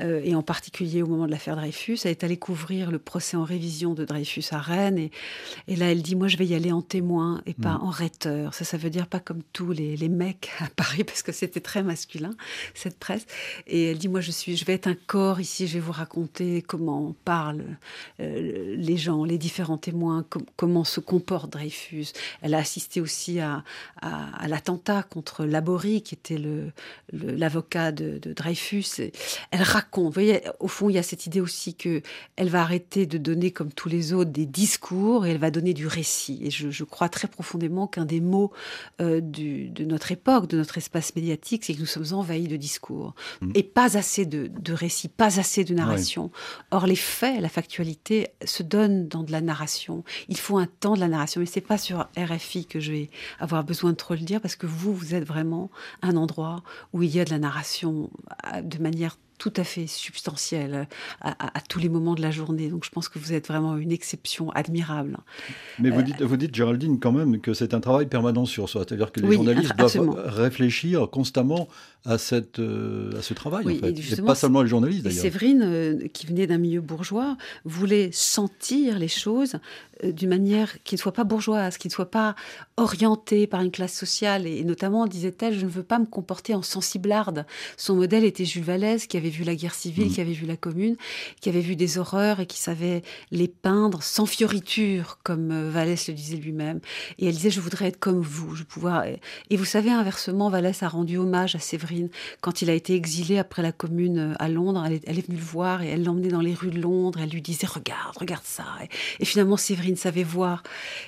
[0.00, 1.98] euh, et en particulier au moment de l'affaire Dreyfus.
[2.04, 5.10] Elle est allée couvrir le procès en révision de Dreyfus à Rennes, et,
[5.68, 7.82] et là elle dit, moi je vais y aller en témoin et pas mm.
[7.82, 8.54] en rhéteur.
[8.54, 11.82] Ça, ça veut dire comme tous les, les, mecs à Paris, parce que c'était très
[11.82, 12.34] masculin,
[12.74, 13.26] cette presse.
[13.66, 15.92] Et elle dit, moi, je, suis, je vais être un corps ici, je vais vous
[15.92, 17.76] raconter comment parlent
[18.20, 20.24] euh, les gens, les différents témoins,
[20.56, 22.08] comment se comporte Dreyfus.
[22.42, 23.64] Elle a assisté aussi à,
[24.00, 26.40] à, l'attentat contre Laborie, qui était
[27.12, 29.10] l'avocat le, de, Dreyfus.
[29.50, 32.02] elle raconte, vous voyez, au fond, il y a cette idée aussi que
[32.36, 35.74] elle va arrêter de donner, comme tous les autres, des discours et elle va donner
[35.74, 36.40] du récit.
[36.42, 38.52] Et je, je crois très profondément qu'un des mots
[39.00, 43.14] euh, de notre époque, de notre espace médiatique, c'est que nous sommes envahis de discours
[43.40, 43.52] mm.
[43.54, 46.30] et pas assez de, récits, pas assez de narration.
[46.70, 50.04] Or, les faits, la factualité se donnent dans de la narration.
[50.28, 51.40] Il faut un temps de la narration.
[51.40, 54.56] Mais c'est pas sur RFI que je vais avoir besoin de trop le dire parce
[54.56, 55.70] que vous, vous êtes vraiment
[56.02, 56.62] un endroit
[56.92, 58.10] où il y a de la narration
[58.52, 60.88] euh, de manière tout à fait substantiel
[61.20, 62.68] à, tous les moments de la journée.
[62.68, 65.18] Donc je pense que vous êtes vraiment une exception admirable.
[65.78, 68.68] Mais vous, euh, dites, vous dites, Géraldine, quand même que c'est un travail permanent sur
[68.68, 68.84] soi.
[68.86, 71.68] C'est-à-dire que les journalistes doivent réfléchir constamment
[72.06, 73.64] à, cette, euh, à ce travail.
[73.64, 74.22] Oui, en fait.
[74.22, 75.22] pas seulement les journalistes d'ailleurs.
[75.22, 79.56] Séverine, euh, qui venait d'un milieu bourgeois, voulait sentir les choses
[80.04, 82.34] euh, d'une manière qui ne soit pas bourgeoise, qui ne soit pas
[82.76, 84.46] orientée par une classe sociale.
[84.46, 87.46] Et, notamment, disait-elle, je ne veux pas me comporter en sensiblarde.
[87.78, 90.12] Son modèle était Jules Vallès, qui avait vu la guerre civile, mm.
[90.12, 90.96] qui avait vu la commune,
[91.40, 96.14] qui avait vu des horreurs et qui savait les peindre sans fioriture, comme Vallès le
[96.14, 96.80] disait lui-même.
[97.18, 99.04] Et elle disait, je voudrais être comme vous, je pouvoir...
[99.06, 101.93] Et vous savez, inversement, Vallès a rendu hommage à Séverine
[102.40, 105.44] Quand il a été exilé après la commune euh, à Londres, elle est, venue le
[105.44, 107.20] voir et elle l'emmenait dans les rues de Londres.
[107.22, 108.64] Elle lui disait Regarde, regarde ça.
[109.20, 110.62] Et, finalement, Séverine savait voir.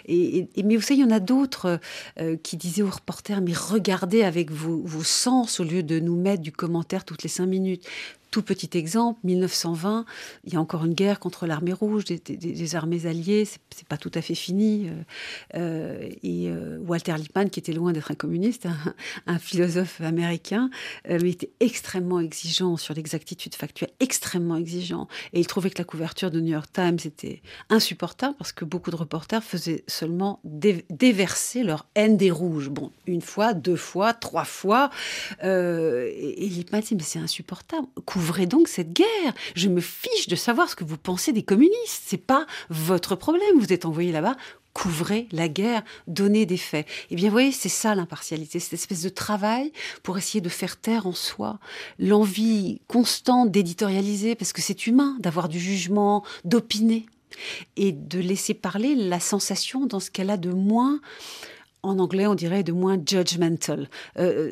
[0.07, 1.81] Et, mais vous savez, il y en a d'autres
[2.21, 6.43] euh, qui disaient aux reporters Mais regardez avec vos sens au lieu de nous mettre
[6.43, 7.87] du commentaire toutes les cinq minutes.
[8.31, 10.05] Tout petit exemple, 1920,
[10.45, 14.11] il y a encore une guerre contre l'armée rouge, des, armées alliées, c'est pas tout
[14.15, 14.89] à fait fini.
[14.89, 14.93] Euh,
[15.55, 18.67] euh, et euh, Walter Lippmann, qui était loin d'être un communiste,
[19.27, 20.71] un, philosophe américain,
[21.09, 25.09] était extrêmement exigeant sur l'exactitude factuelle, extrêmement exigeant.
[25.33, 28.91] Et il trouvait que la couverture de New York Times était insupportable parce que beaucoup
[28.91, 32.71] de reporters faisaient seulement déverser leur haine des rouges.
[32.71, 34.91] Bon, une fois, deux fois, trois fois.
[35.43, 37.87] et, et Lippmann dit, mais c'est insupportable
[38.17, 39.35] couvrez donc cette guerre.
[39.55, 42.05] Je me fiche de savoir ce que vous pensez des communistes.
[42.07, 43.59] C'est pas votre problème.
[43.59, 44.37] Vous êtes envoyé là-bas.
[44.73, 46.87] Couvrez la guerre, donnez des faits.
[47.11, 49.71] Eh bien, vous voyez, c'est ça l'impartialité, cette espèce de travail
[50.03, 51.59] pour essayer de faire taire en soi
[51.99, 57.07] l'envie constante d'éditorialiser, parce que c'est humain d'avoir du jugement, d'opiner,
[57.77, 61.01] et de laisser parler la sensation dans ce qu'elle a de moins
[61.83, 64.51] en anglais, on dirait de moins judgmental, euh,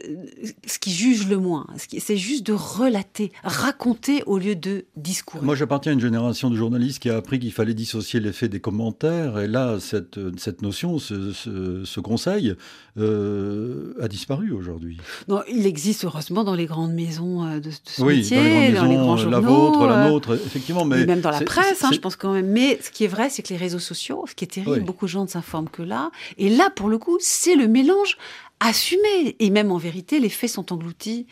[0.66, 1.66] ce qui juge le moins.
[1.98, 5.42] C'est juste de relater, raconter au lieu de discours.
[5.42, 8.60] Moi, j'appartiens à une génération de journalistes qui a appris qu'il fallait dissocier l'effet des
[8.60, 9.38] commentaires.
[9.40, 12.54] Et là, cette, cette notion, ce, ce, conseil,
[12.98, 14.98] euh, a disparu aujourd'hui.
[15.28, 18.94] Non, il existe heureusement dans les grandes maisons euh, de, ce oui, métier, dans les,
[18.94, 20.84] grands journaux, la vôtre, la nôtre, effectivement.
[20.84, 22.46] Mais même dans la presse, hein, je pense quand même.
[22.46, 25.06] Mais ce qui est vrai, c'est que les réseaux sociaux, ce qui est terrible, beaucoup
[25.06, 26.10] de gens ne s'informent que là.
[26.38, 28.16] Et là, pour le coup, c'est le mélange
[28.60, 29.36] assumé.
[29.38, 31.26] Et même en vérité, les faits sont engloutis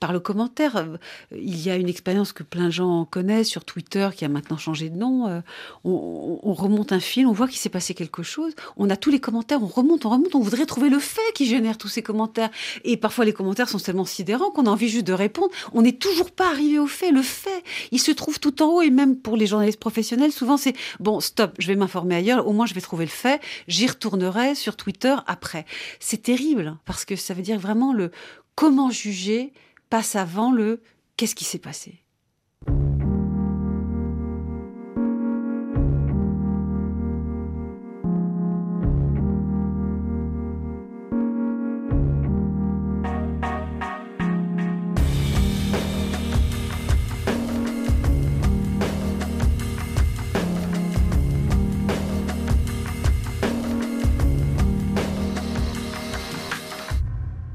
[0.00, 0.76] par le commentaire.
[0.76, 0.96] Euh,
[1.32, 4.58] il y a une expérience que plein de gens connaissent sur Twitter, qui a maintenant
[4.58, 5.26] changé de nom.
[5.26, 5.40] Euh,
[5.84, 8.54] on, remonte un film, on voit qu'il s'est passé quelque chose.
[8.76, 10.34] On a tous les commentaires, on remonte, on remonte.
[10.34, 12.50] On voudrait trouver le fait qui génère tous ces commentaires.
[12.84, 15.50] Et parfois, les commentaires sont tellement sidérants qu'on a envie juste de répondre.
[15.72, 17.10] On n'est toujours pas arrivé au fait.
[17.10, 18.82] Le fait, il se trouve tout en haut.
[18.82, 22.46] Et même pour les journalistes professionnels, souvent, c'est bon, stop, je vais m'informer ailleurs.
[22.46, 23.40] Au moins, je vais trouver le fait.
[23.68, 25.66] J'y retournerai sur Twitter après.
[26.00, 28.10] C'est terrible parce que ça veut dire vraiment le
[28.54, 29.52] comment juger
[29.90, 30.82] passe avant le
[31.16, 32.02] qu'est-ce qui s'est passé?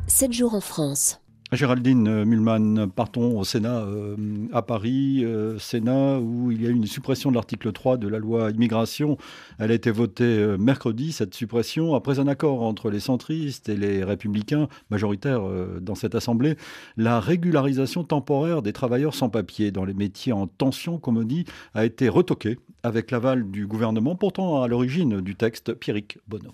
[0.07, 1.20] Sept jours en France.
[1.53, 4.15] Géraldine euh, Mulman, partons au Sénat euh,
[4.53, 8.07] à Paris, euh, Sénat où il y a eu une suppression de l'article 3 de
[8.07, 9.17] la loi immigration.
[9.59, 14.05] Elle a été votée mercredi, cette suppression, après un accord entre les centristes et les
[14.05, 15.41] républicains majoritaires
[15.81, 16.55] dans cette assemblée.
[16.95, 21.45] La régularisation temporaire des travailleurs sans papier dans les métiers en tension, comme on dit,
[21.73, 26.53] a été retoquée avec l'aval du gouvernement, pourtant à l'origine du texte, Pierrick Bonneau.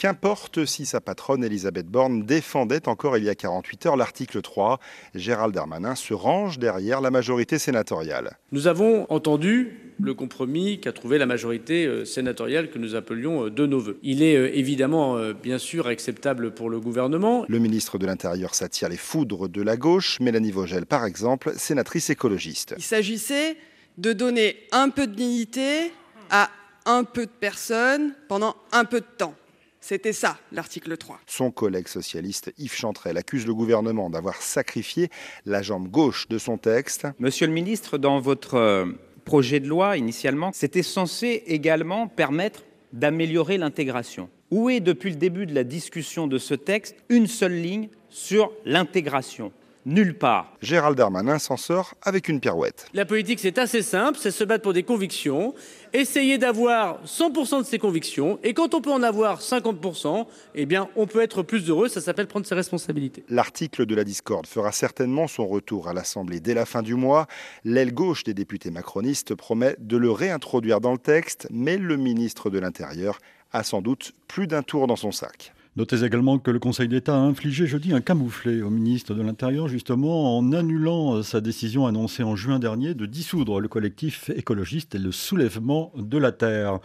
[0.00, 4.80] Qu'importe si sa patronne Elisabeth Borne défendait encore il y a 48 heures l'article 3,
[5.14, 8.38] Gérald Darmanin se range derrière la majorité sénatoriale.
[8.50, 13.50] Nous avons entendu le compromis qu'a trouvé la majorité euh, sénatoriale que nous appelions euh,
[13.50, 13.98] de nos voeux.
[14.02, 17.44] Il est euh, évidemment bien sûr acceptable pour le gouvernement.
[17.46, 22.08] Le ministre de l'Intérieur s'attire les foudres de la gauche, Mélanie Vogel par exemple, sénatrice
[22.08, 22.74] écologiste.
[22.78, 23.58] Il s'agissait
[23.98, 25.92] de donner un peu de dignité
[26.30, 26.48] à
[26.86, 29.34] un peu de personnes pendant un peu de temps.
[29.80, 31.20] C'était ça, l'article 3.
[31.26, 35.08] Son collègue socialiste Yves Chantrel accuse le gouvernement d'avoir sacrifié
[35.46, 37.06] la jambe gauche de son texte.
[37.18, 38.86] Monsieur le ministre, dans votre euh,
[39.24, 44.28] projet de loi, initialement, c'était censé également permettre d'améliorer l'intégration.
[44.50, 48.52] Où est, depuis le début de la discussion de ce texte, une seule ligne sur
[48.66, 49.50] l'intégration?
[49.86, 50.52] Nulle part.
[50.60, 52.86] Gérald Darmanin s'en sort avec une pirouette.
[52.92, 55.54] La politique, c'est assez simple, c'est se battre pour des convictions,
[55.92, 60.88] essayer d'avoir 100% de ses convictions, et quand on peut en avoir 50%, eh bien,
[60.96, 63.24] on peut être plus heureux, ça s'appelle prendre ses responsabilités.
[63.28, 67.26] L'article de la discorde fera certainement son retour à l'Assemblée dès la fin du mois.
[67.64, 72.50] L'aile gauche des députés macronistes promet de le réintroduire dans le texte, mais le ministre
[72.50, 73.18] de l'Intérieur
[73.52, 75.52] a sans doute plus d'un tour dans son sac.
[75.80, 79.66] Notez également que le Conseil d'État a infligé jeudi un camouflet au ministre de l'Intérieur,
[79.66, 84.94] justement en annulant euh, sa décision annoncée en juin dernier de dissoudre le collectif écologiste
[84.94, 86.80] et le soulèvement de la Terre.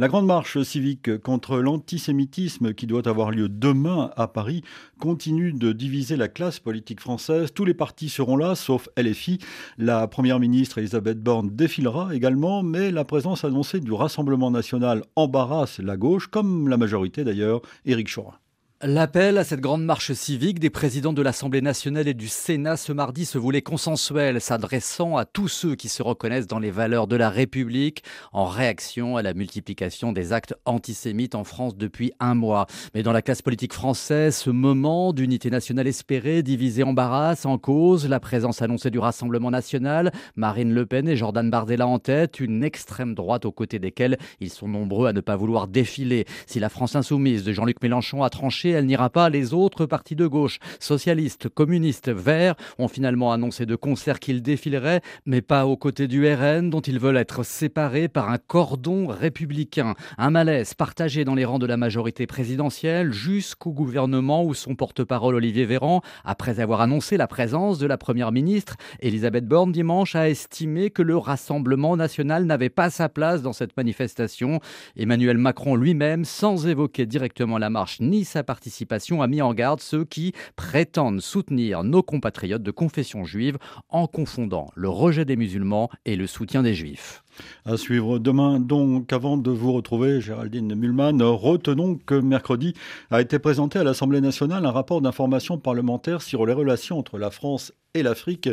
[0.00, 4.64] La grande marche civique contre l'antisémitisme qui doit avoir lieu demain à Paris
[4.98, 7.52] continue de diviser la classe politique française.
[7.54, 9.38] Tous les partis seront là, sauf LFI.
[9.78, 15.78] La première ministre Elisabeth Borne défilera également, mais la présence annoncée du Rassemblement national embarrasse
[15.78, 18.39] la gauche, comme la majorité d'ailleurs, Éric Chorin.
[18.82, 22.94] L'appel à cette grande marche civique des présidents de l'Assemblée nationale et du Sénat ce
[22.94, 27.14] mardi se voulait consensuel, s'adressant à tous ceux qui se reconnaissent dans les valeurs de
[27.14, 32.64] la République, en réaction à la multiplication des actes antisémites en France depuis un mois.
[32.94, 38.08] Mais dans la classe politique française, ce moment d'unité nationale espérée, divisé embarrasse, en cause,
[38.08, 42.64] la présence annoncée du Rassemblement national, Marine Le Pen et Jordan Bardella en tête, une
[42.64, 46.24] extrême droite aux côtés desquels ils sont nombreux à ne pas vouloir défiler.
[46.46, 49.28] Si la France insoumise de Jean-Luc Mélenchon a tranché elle n'ira pas.
[49.30, 55.00] Les autres partis de gauche, socialistes, communistes, verts, ont finalement annoncé de concert qu'ils défileraient,
[55.26, 59.94] mais pas aux côtés du RN, dont ils veulent être séparés par un cordon républicain.
[60.18, 65.34] Un malaise partagé dans les rangs de la majorité présidentielle jusqu'au gouvernement où son porte-parole
[65.34, 70.28] Olivier Véran, après avoir annoncé la présence de la première ministre, Elisabeth Borne dimanche, a
[70.28, 74.60] estimé que le Rassemblement national n'avait pas sa place dans cette manifestation.
[74.96, 79.54] Emmanuel Macron lui-même, sans évoquer directement la marche ni sa participation, participation a mis en
[79.54, 83.56] garde ceux qui prétendent soutenir nos compatriotes de confession juive
[83.88, 87.24] en confondant le rejet des musulmans et le soutien des juifs.
[87.64, 92.74] À suivre demain, donc, avant de vous retrouver, Géraldine Mulman, retenons que mercredi
[93.10, 97.30] a été présenté à l'Assemblée nationale un rapport d'information parlementaire sur les relations entre la
[97.30, 98.48] France et l'Afrique.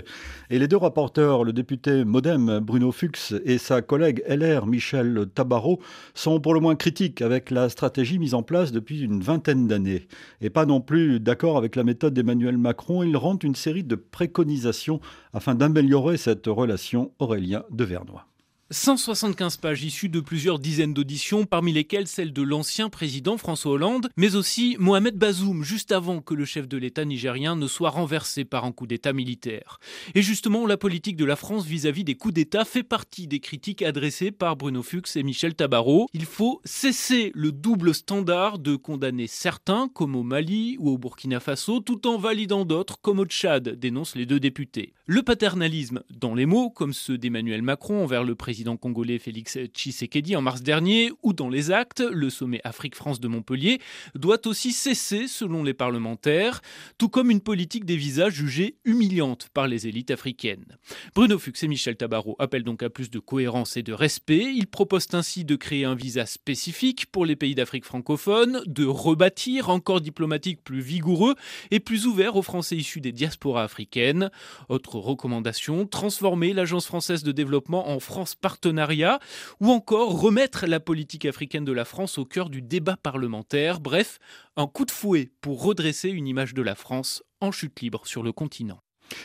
[0.49, 5.79] Et les deux rapporteurs, le député Modem Bruno Fuchs et sa collègue LR Michel Tabarot,
[6.13, 10.07] sont pour le moins critiques avec la stratégie mise en place depuis une vingtaine d'années.
[10.41, 13.95] Et pas non plus d'accord avec la méthode d'Emmanuel Macron, ils rendent une série de
[13.95, 14.99] préconisations
[15.33, 18.25] afin d'améliorer cette relation Aurélien de Vernois.
[18.70, 24.09] 175 pages issues de plusieurs dizaines d'auditions, parmi lesquelles celle de l'ancien président François Hollande,
[24.18, 28.43] mais aussi Mohamed Bazoum, juste avant que le chef de l'État nigérien ne soit renversé
[28.43, 29.80] par un coup d'État militaire.
[30.15, 33.84] Et justement, la politique de la France vis-à-vis des coups d'État fait partie des critiques
[33.84, 36.07] adressées par Bruno Fuchs et Michel Tabarot.
[36.13, 41.39] Il faut cesser le double standard de condamner certains, comme au Mali ou au Burkina
[41.39, 44.93] Faso, tout en validant d'autres, comme au Tchad, dénoncent les deux députés.
[45.05, 49.55] Le paternalisme, dans les mots, comme ceux d'Emmanuel Macron envers le président président congolais Félix
[49.72, 53.80] Tshisekedi en mars dernier, ou dans les actes, le sommet Afrique-France de Montpellier
[54.16, 56.64] doit aussi cesser selon les parlementaires,
[56.97, 60.66] tout comme une politique des visages jugée humiliante par les élites africaines.
[61.14, 64.51] Bruno Fuchs et Michel Tabarot appellent donc à plus de cohérence et de respect.
[64.55, 69.70] Ils proposent ainsi de créer un visa spécifique pour les pays d'Afrique francophone, de rebâtir
[69.70, 71.36] un corps diplomatique plus vigoureux
[71.70, 74.32] et plus ouvert aux Français issus des diasporas africaines.
[74.68, 79.19] Autre recommandation, transformer l'Agence française de développement en France partenariat,
[79.59, 83.81] ou encore remettre la politique africaine de la France au cœur du débat parlementaire.
[83.81, 84.19] Bref,
[84.55, 88.23] un coup de fouet pour redresser une image de la France en chute libre sur
[88.23, 88.79] le continent.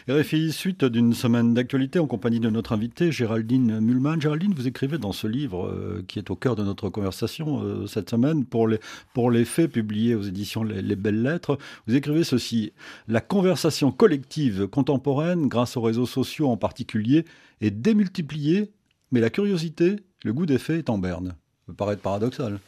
[0.09, 4.21] RFI, suite d'une semaine d'actualité en compagnie de notre invité Géraldine Mulman.
[4.21, 7.87] Géraldine, vous écrivez dans ce livre euh, qui est au cœur de notre conversation euh,
[7.87, 8.81] cette semaine pour les,
[9.15, 11.59] pour les faits publiés aux éditions les, Belles Lettres.
[11.87, 12.73] Vous écrivez ceci
[13.07, 17.25] La conversation collective contemporaine, grâce aux réseaux sociaux en particulier,
[17.61, 18.73] est démultipliée
[19.13, 21.29] mais la curiosité, le goût des faits est en berne.
[21.29, 22.59] Ça peut paraître paradoxal.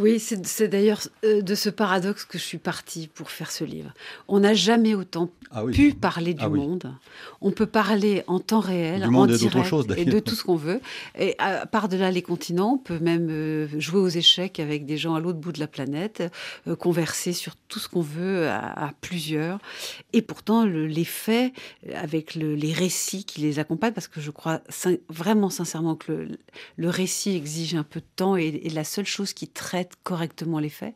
[0.00, 3.92] Oui, c'est d'ailleurs euh, de ce paradoxe que je suis partie pour faire ce livre.
[4.28, 6.94] On n'a jamais autant ah pu parler du ah monde.
[7.42, 10.80] On peut parler en temps réel, en direct, et de tout ce qu'on veut.
[11.18, 11.36] Et
[11.70, 15.38] par-delà les continents, on peut même euh, jouer aux échecs avec des gens à l'autre
[15.38, 16.22] bout de la planète,
[16.66, 19.58] euh, converser sur tout ce qu'on veut à, plusieurs.
[20.14, 21.52] Et pourtant, les faits,
[21.94, 24.62] avec les récits qui les accompagnent, parce que je crois
[25.10, 26.28] vraiment sincèrement que
[26.76, 30.58] le, récit exige un peu de temps et, et la seule chose qui traite correctement
[30.58, 30.94] les faits,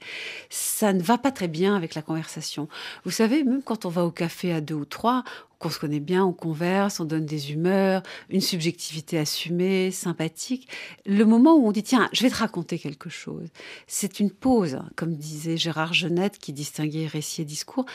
[0.51, 2.69] ça ne va pas très bien avec la conversation.
[3.05, 5.25] Vous savez, même quand on va au café à deux ou trois,
[5.59, 10.69] qu'on se connaît bien, on converse, on donne des humeurs, une subjectivité assumée, sympathique.
[11.07, 13.49] Le moment où on dit tiens, je vais te raconter quelque chose,
[13.87, 17.87] c'est une pause, comme disait Gérard Genette qui distinguait récit et discours.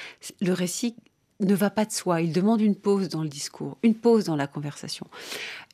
[0.42, 0.96] Le récit
[1.42, 4.36] ne va pas de soi, il demande une pause dans le discours, une pause dans
[4.36, 5.08] la conversation.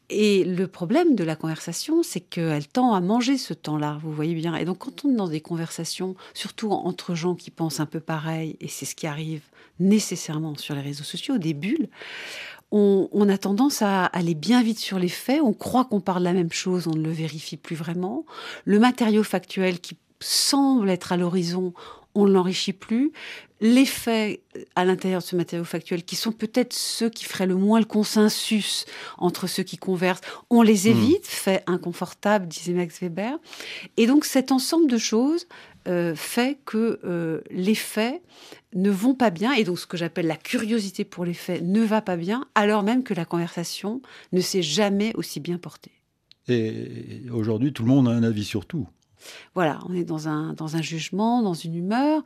[0.09, 4.35] Et le problème de la conversation, c'est qu'elle tend à manger ce temps-là, vous voyez
[4.35, 4.55] bien.
[4.55, 7.99] Et donc, quand on est dans des conversations, surtout entre gens qui pensent un peu
[7.99, 9.41] pareil, et c'est ce qui arrive
[9.79, 11.89] nécessairement sur les réseaux sociaux, des bulles,
[12.71, 16.33] on, a tendance à aller bien vite sur les faits, on croit qu'on parle la
[16.33, 18.25] même chose, on ne le vérifie plus vraiment.
[18.65, 21.73] Le matériau factuel qui semble être à l'horizon,
[22.15, 23.11] on ne l'enrichit plus.
[23.61, 24.41] Les faits
[24.75, 27.85] à l'intérieur de ce matériau factuel, qui sont peut-être ceux qui feraient le moins le
[27.85, 28.85] consensus
[29.17, 30.91] entre ceux qui conversent, on les hmm.
[30.91, 33.37] évite, fait inconfortable, disait Max Weber.
[33.97, 35.47] Et donc cet ensemble de choses
[35.87, 38.21] euh, fait que euh, les faits
[38.73, 41.81] ne vont pas bien, et donc ce que j'appelle la curiosité pour les faits ne
[41.81, 44.01] va pas bien, alors même que la conversation
[44.33, 45.91] ne s'est jamais aussi bien portée.
[46.47, 48.87] Et aujourd'hui, tout le monde a un avis sur tout.
[49.53, 52.23] Voilà, on est dans un, dans un jugement, dans une humeur.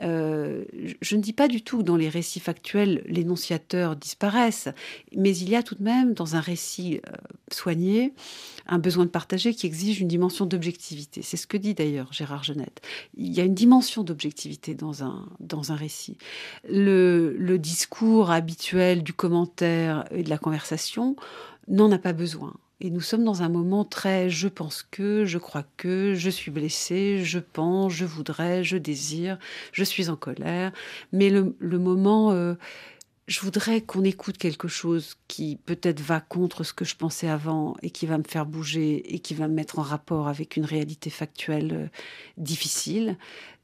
[0.00, 0.64] Euh,
[1.00, 4.68] je ne dis pas du tout que dans les récits factuels, l'énonciateur disparaissent,
[5.16, 7.12] mais il y a tout de même, dans un récit euh,
[7.52, 8.12] soigné,
[8.66, 11.22] un besoin de partager qui exige une dimension d'objectivité.
[11.22, 12.80] C'est ce que dit d'ailleurs Gérard Genette.
[13.16, 16.16] Il y a une dimension d'objectivité dans un, dans un récit.
[16.68, 21.16] Le, le discours habituel du commentaire et de la conversation
[21.68, 22.54] n'en a pas besoin.
[22.84, 26.50] Et nous sommes dans un moment très je pense que, je crois que, je suis
[26.50, 29.38] blessé, je pense, je voudrais, je désire,
[29.70, 30.72] je suis en colère.
[31.12, 32.54] Mais le, moment, euh,
[33.28, 37.76] je voudrais qu'on écoute quelque chose qui peut-être va contre ce que je pensais avant
[37.82, 40.64] et qui va me faire bouger et qui va me mettre en rapport avec une
[40.64, 41.86] réalité factuelle euh,
[42.36, 43.16] difficile.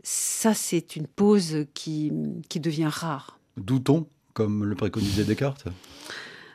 [0.04, 2.12] Ça, c'est une pause qui,
[2.48, 3.40] qui devient rare.
[3.56, 5.66] Doutons, comme le préconisait Descartes?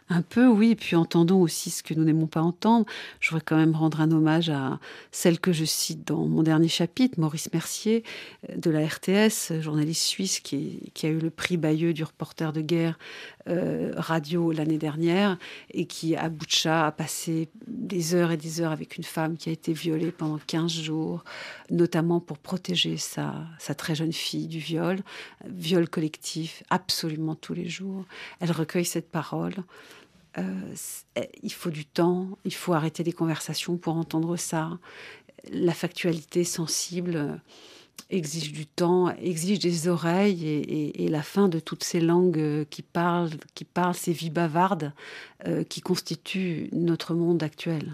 [0.09, 2.85] Un peu, oui, et puis entendons aussi ce que nous n'aimons pas entendre.
[3.19, 4.79] Je voudrais quand même rendre un hommage à
[5.11, 8.03] celle que je cite dans mon dernier chapitre, Maurice Mercier,
[8.49, 12.61] euh, de la RTS, journaliste suisse qui, a eu le prix Bayeux du reporter de
[12.61, 12.97] guerre
[13.45, 15.37] radio l'année dernière,
[15.71, 19.49] et qui, à Boucha, a passé des heures et des heures avec une femme qui
[19.49, 21.23] a été violée pendant 15 jours,
[21.69, 23.33] notamment pour protéger sa,
[23.77, 24.99] très jeune fille du viol,
[25.45, 28.05] viol collectif, absolument tous les jours.
[28.39, 29.55] Elle recueille cette parole.
[30.37, 30.73] Euh,
[31.43, 34.79] il faut du temps, il faut arrêter les conversations pour entendre ça.
[35.51, 37.35] La factualité sensible euh,
[38.09, 42.81] exige du temps, exige des oreilles et, la fin de toutes ces langues euh, qui
[42.81, 44.93] parlent, qui parlent ces vies bavardes
[45.67, 47.91] qui constituent notre monde actuel.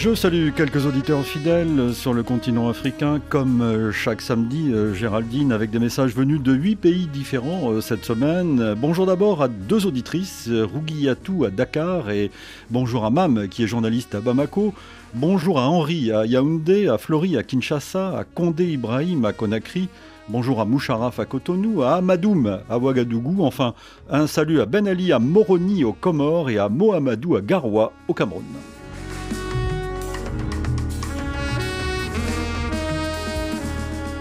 [0.00, 5.52] Je salue quelques auditeurs fidèles sur le continent africain, comme euh, chaque samedi, euh, Géraldine,
[5.52, 8.74] avec des messages venus de huit pays différents euh, cette semaine.
[8.78, 12.30] Bonjour d'abord à deux auditrices, Rougiatou à Dakar et
[12.70, 14.72] bonjour à Mam, qui est journaliste à Bamako.
[15.12, 19.90] Bonjour à Henri à Yaoundé, à Flori à Kinshasa, à Condé Ibrahim à Conakry.
[20.30, 23.44] Bonjour à Moucharaf à Cotonou, à Amadoum à Ouagadougou.
[23.44, 23.74] Enfin,
[24.08, 28.14] un salut à Ben Ali à Moroni aux Comores et à Mohamedou à Garoua au
[28.14, 28.44] Cameroun.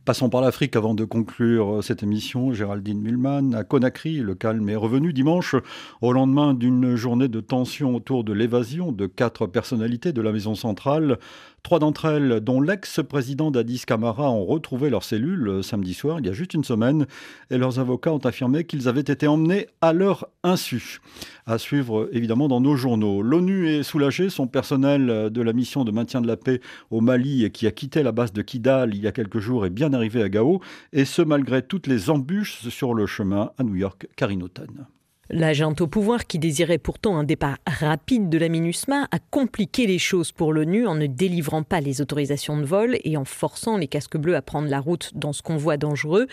[0.05, 2.51] Passons par l'Afrique avant de conclure cette émission.
[2.51, 5.55] Géraldine Mulman, à Conakry, le calme est revenu dimanche
[6.01, 10.55] au lendemain d'une journée de tension autour de l'évasion de quatre personnalités de la maison
[10.55, 11.19] centrale.
[11.63, 16.25] Trois d'entre elles, dont l'ex-président d'Addis Camara, ont retrouvé leurs cellules euh, samedi soir, il
[16.25, 17.07] y a juste une semaine,
[17.49, 20.99] et leurs avocats ont affirmé qu'ils avaient été emmenés à leur insu.
[21.45, 23.21] À suivre évidemment dans nos journaux.
[23.21, 26.59] L'ONU est soulagée, son personnel de la mission de maintien de la paix
[26.91, 29.69] au Mali, qui a quitté la base de Kidal il y a quelques jours, est
[29.69, 30.59] bien arrivé à Gao,
[30.91, 34.67] et ce malgré toutes les embûches sur le chemin à New York, Carinoton.
[35.35, 39.97] L'agent au pouvoir, qui désirait pourtant un départ rapide de la MINUSMA, a compliqué les
[39.97, 43.87] choses pour l'ONU en ne délivrant pas les autorisations de vol et en forçant les
[43.87, 46.27] casques bleus à prendre la route dans ce convoi dangereux.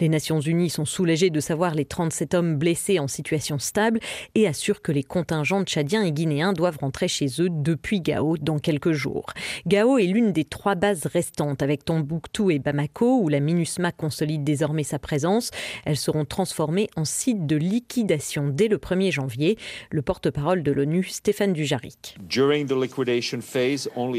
[0.00, 4.00] Les Nations Unies sont soulagées de savoir les 37 hommes blessés en situation stable
[4.34, 8.58] et assurent que les contingents tchadiens et guinéens doivent rentrer chez eux depuis Gao dans
[8.58, 9.26] quelques jours.
[9.66, 14.44] Gao est l'une des trois bases restantes avec Tombouctou et Bamako où la MINUSMA consolide
[14.44, 15.50] désormais sa présence.
[15.84, 19.58] Elles seront transformées en sites de liquidation dès le 1er janvier.
[19.90, 22.16] Le porte-parole de l'ONU, Stéphane Dujarric.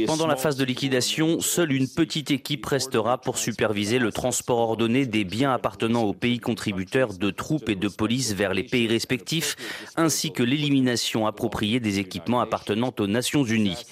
[0.07, 5.05] Pendant la phase de liquidation, seule une petite équipe restera pour superviser le transport ordonné
[5.05, 9.55] des biens appartenant aux pays contributeurs de troupes et de police vers les pays respectifs,
[9.95, 13.85] ainsi que l'élimination appropriée des équipements appartenant aux Nations Unies.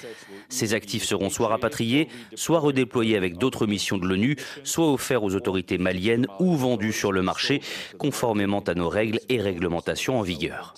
[0.50, 5.36] Ces actifs seront soit rapatriés, soit redéployés avec d'autres missions de l'ONU, soit offerts aux
[5.36, 7.62] autorités maliennes ou vendus sur le marché,
[7.98, 10.74] conformément à nos règles et réglementations en vigueur.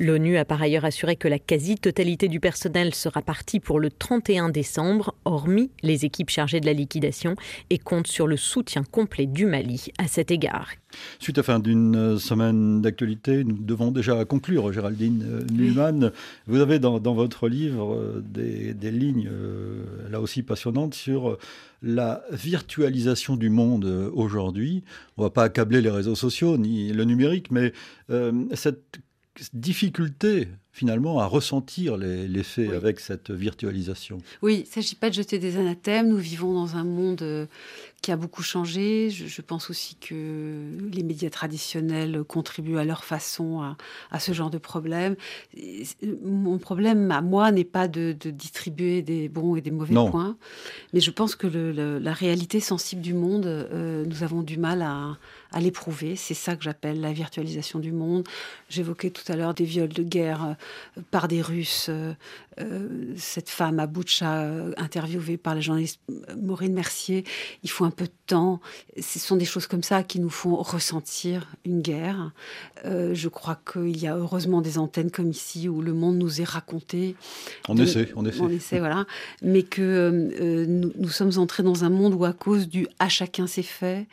[0.00, 4.48] L'ONU a par ailleurs assuré que la quasi-totalité du personnel sera partie pour le 31
[4.48, 7.36] décembre, hormis les équipes chargées de la liquidation,
[7.70, 10.70] et compte sur le soutien complet du Mali à cet égard.
[11.20, 16.10] Suite à fin d'une semaine d'actualité, nous devons déjà conclure, Géraldine Newman.
[16.48, 21.38] Vous avez dans, votre livre euh, des, lignes, euh, là aussi passionnantes, sur
[21.82, 24.84] la virtualisation du monde euh, aujourd'hui.
[25.16, 27.72] On ne va pas accabler les réseaux sociaux ni le numérique, mais
[28.54, 29.00] cette
[29.52, 34.18] difficulté finalement à ressentir les, faits avec cette virtualisation.
[34.42, 36.08] Oui, il ne s'agit pas de jeter des anathèmes.
[36.08, 37.48] Nous vivons dans un monde
[38.02, 39.10] qui a beaucoup changé.
[39.10, 43.74] Je, pense aussi que les médias traditionnels contribuent à leur façon
[44.10, 45.16] à, ce genre de problème.
[46.24, 50.36] Mon problème à moi n'est pas de, distribuer des bons et des mauvais points,
[50.92, 55.16] mais je pense que la réalité sensible du monde, euh, nous avons du mal à,
[55.60, 56.14] l'éprouver.
[56.14, 58.24] C'est ça que j'appelle la virtualisation du monde.
[58.68, 60.54] J'évoquais tout à l'heure des viols de guerre euh,
[61.10, 61.90] par des Russes.
[61.90, 64.44] Euh, cette femme à Boucha,
[64.76, 66.00] interviewée par la journaliste
[66.36, 67.24] Maureen Mercier,
[67.62, 68.60] il faut un peu de temps.
[69.00, 72.32] Ce sont des choses comme ça qui nous font ressentir une guerre.
[72.84, 76.40] Euh, je crois qu'il y a heureusement des antennes comme ici où le monde nous
[76.40, 77.16] est raconté.
[77.68, 78.40] On essaie, on essaie.
[78.40, 79.06] On essaie, voilà.
[79.42, 83.46] Mais que euh, nous, sommes entrés dans un monde où, à cause du à chacun
[83.46, 84.06] ses faits,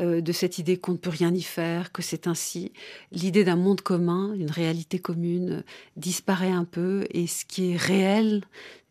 [0.00, 2.72] euh, de cette idée qu'on ne peut rien y faire, que c'est ainsi,
[3.12, 5.62] l'idée d'un monde commun, une réalité commune,
[5.96, 7.06] disparaît un peu.
[7.10, 8.42] Et ce qui est réel,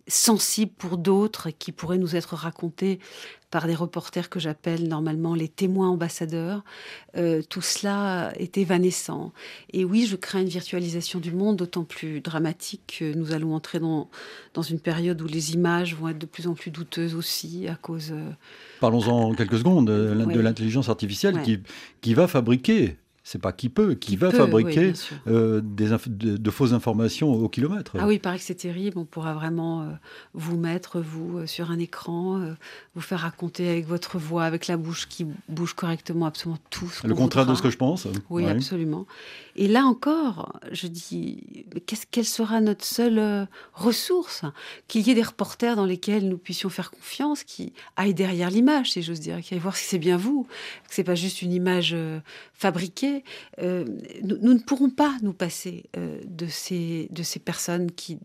[0.10, 3.00] sensible pour d'autres, qui pourrait nous être raconté
[3.52, 6.64] par des reporters que j'appelle normalement les témoins ambassadeurs.
[7.18, 9.34] Euh, tout cela est évanescent.
[9.74, 13.80] Et oui, je crains une virtualisation du monde d'autant plus dramatique que nous allons entrer
[13.80, 14.10] dans,
[14.54, 17.76] dans une période où les images vont être de plus en plus douteuses aussi à
[17.76, 18.12] cause...
[18.12, 18.30] Euh,
[18.82, 21.60] Parlons-en quelques secondes de l'intelligence artificielle qui,
[22.02, 22.98] qui va fabriquer
[23.32, 24.94] c'est pas qui peut, qui, va fabriquer
[25.28, 27.96] euh, des de, fausses informations au kilomètre.
[28.00, 28.98] Ah oui, il paraît que c'est terrible.
[28.98, 29.86] On pourra vraiment euh,
[30.34, 32.42] vous mettre, vous, euh, sur un écran,
[32.96, 36.92] vous faire raconter avec votre voix, avec la bouche qui bouge correctement absolument tout.
[37.04, 38.08] Le contraire de ce que je pense.
[38.32, 39.06] Oui, absolument.
[39.56, 44.44] Et là encore, je dis, qu'est-ce, quelle sera notre seule ressource?
[44.88, 48.94] Qu'il y ait des reporters dans lesquels nous puissions faire confiance, qui aillent derrière l'image,
[48.94, 50.48] si j'ose dire, qui aillent voir si c'est bien vous,
[50.88, 51.96] que c'est pas juste une image
[52.54, 53.19] fabriquée
[53.60, 53.86] euh,
[54.24, 58.20] nous, ne pourrons pas nous passer euh, de, ces, de ces personnes qui,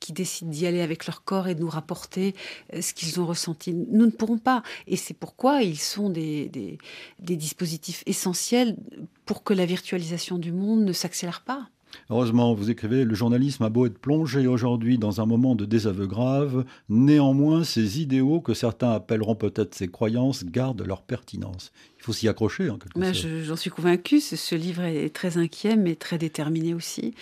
[0.00, 2.34] qui décident d'y aller avec leur corps et de nous rapporter
[2.74, 3.72] euh, ce qu'ils ont ressenti.
[3.74, 4.62] Nous ne pourrons pas.
[4.86, 6.78] Et c'est pourquoi ils sont des, des,
[7.20, 8.76] des dispositifs essentiels
[9.24, 11.68] pour que la virtualisation du monde ne s'accélère pas.
[12.10, 16.06] Heureusement, vous écrivez, le journalisme a beau être plongé aujourd'hui dans un moment de désaveu
[16.06, 21.72] grave, néanmoins, ces idéaux que certains appelleront peut-être ses croyances gardent leur pertinence.
[21.98, 22.70] Il faut s'y accrocher.
[22.70, 24.20] En quelque J'en suis convaincue.
[24.20, 27.14] Ce livre est très inquiet, mais très déterminé aussi.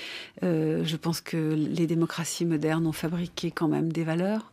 [0.43, 4.53] Euh, je pense que les démocraties modernes ont fabriqué quand même des valeurs.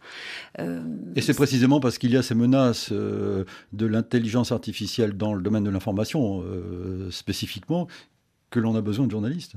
[0.60, 0.82] Euh,
[1.16, 3.44] Et c'est précisément parce qu'il y a ces menaces euh,
[3.74, 6.44] de l'intelligence artificielle dans le domaine de l'information
[7.10, 7.88] spécifiquement
[8.50, 9.56] que l'on a besoin de journalistes.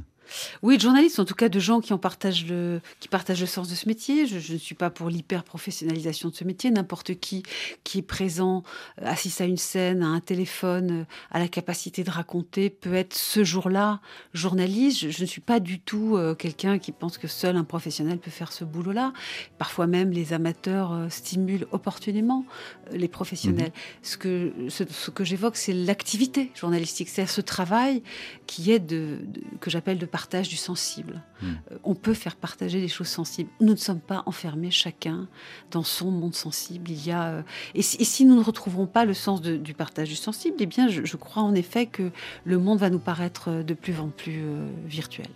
[0.63, 3.47] Oui, de journalistes, en tout cas de gens qui en partagent le, qui partagent le
[3.47, 4.27] sens de ce métier.
[4.27, 6.71] Je, ne suis pas pour l'hyper-professionnalisation de ce métier.
[6.71, 7.43] N'importe qui
[7.83, 8.63] qui est présent,
[9.03, 12.95] euh, assiste à une scène, à un téléphone, euh, à la capacité de raconter, peut
[12.95, 14.01] être ce jour-là
[14.33, 15.11] journaliste.
[15.11, 18.31] Je, ne suis pas du tout euh, quelqu'un qui pense que seul un professionnel peut
[18.31, 19.13] faire ce boulot-là.
[19.59, 22.45] Parfois même, les amateurs stimulent opportunément
[22.93, 23.69] les professionnels.
[23.69, 23.73] Mhm.
[24.03, 28.03] Ce que, ce, que j'évoque, c'est l'activité journalistique, c'est ce travail
[28.47, 29.19] qui est de,
[29.61, 31.25] que j'appelle de partage du sensible.
[31.43, 31.55] Hmm.
[31.73, 33.51] Euh, on peut faire partager des choses sensibles.
[33.61, 35.27] Nous ne sommes pas enfermés chacun
[35.73, 36.89] dans son monde sensible.
[36.89, 37.43] Il y a, euh,
[37.75, 41.17] et, si, nous ne retrouverons pas le sens du partage du sensible, eh bien, je,
[41.17, 42.13] crois en effet que
[42.45, 45.27] le monde va nous paraître de plus en plus euh, virtuel.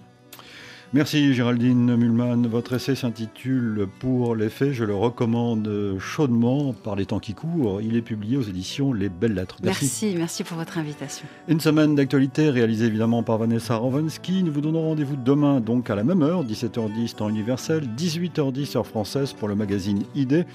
[0.94, 2.46] Merci Géraldine Mulman.
[2.46, 4.72] Votre essai s'intitule Pour les faits.
[4.72, 7.82] Je le recommande chaudement par les temps qui courent.
[7.82, 9.56] Il est publié aux éditions Les Belles Lettres.
[9.62, 11.26] Merci, merci, pour votre invitation.
[11.46, 14.42] Une semaine d'actualité réalisée évidemment par Vanessa Rovansky.
[14.42, 18.86] Nous vous donnons rendez-vous demain donc à la même heure, 17h10 temps universel, 18h10 heure
[18.86, 20.46] française pour le magazine ID.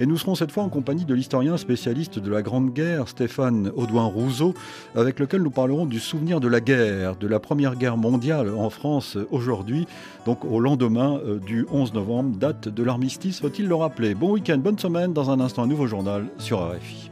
[0.00, 3.72] Et nous serons cette fois en compagnie de l'historien spécialiste de la Grande Guerre, Stéphane
[3.74, 4.54] Audouin-Rousseau,
[4.94, 8.70] avec lequel nous parlerons du souvenir de la guerre, de la Première Guerre mondiale en
[8.70, 9.86] France aujourd'hui,
[10.24, 14.14] donc au lendemain euh, du 11 novembre, date de l'armistice, faut-il le rappeler.
[14.14, 17.07] Bon week-end, bonne semaine, dans un instant un nouveau journal sur RFI.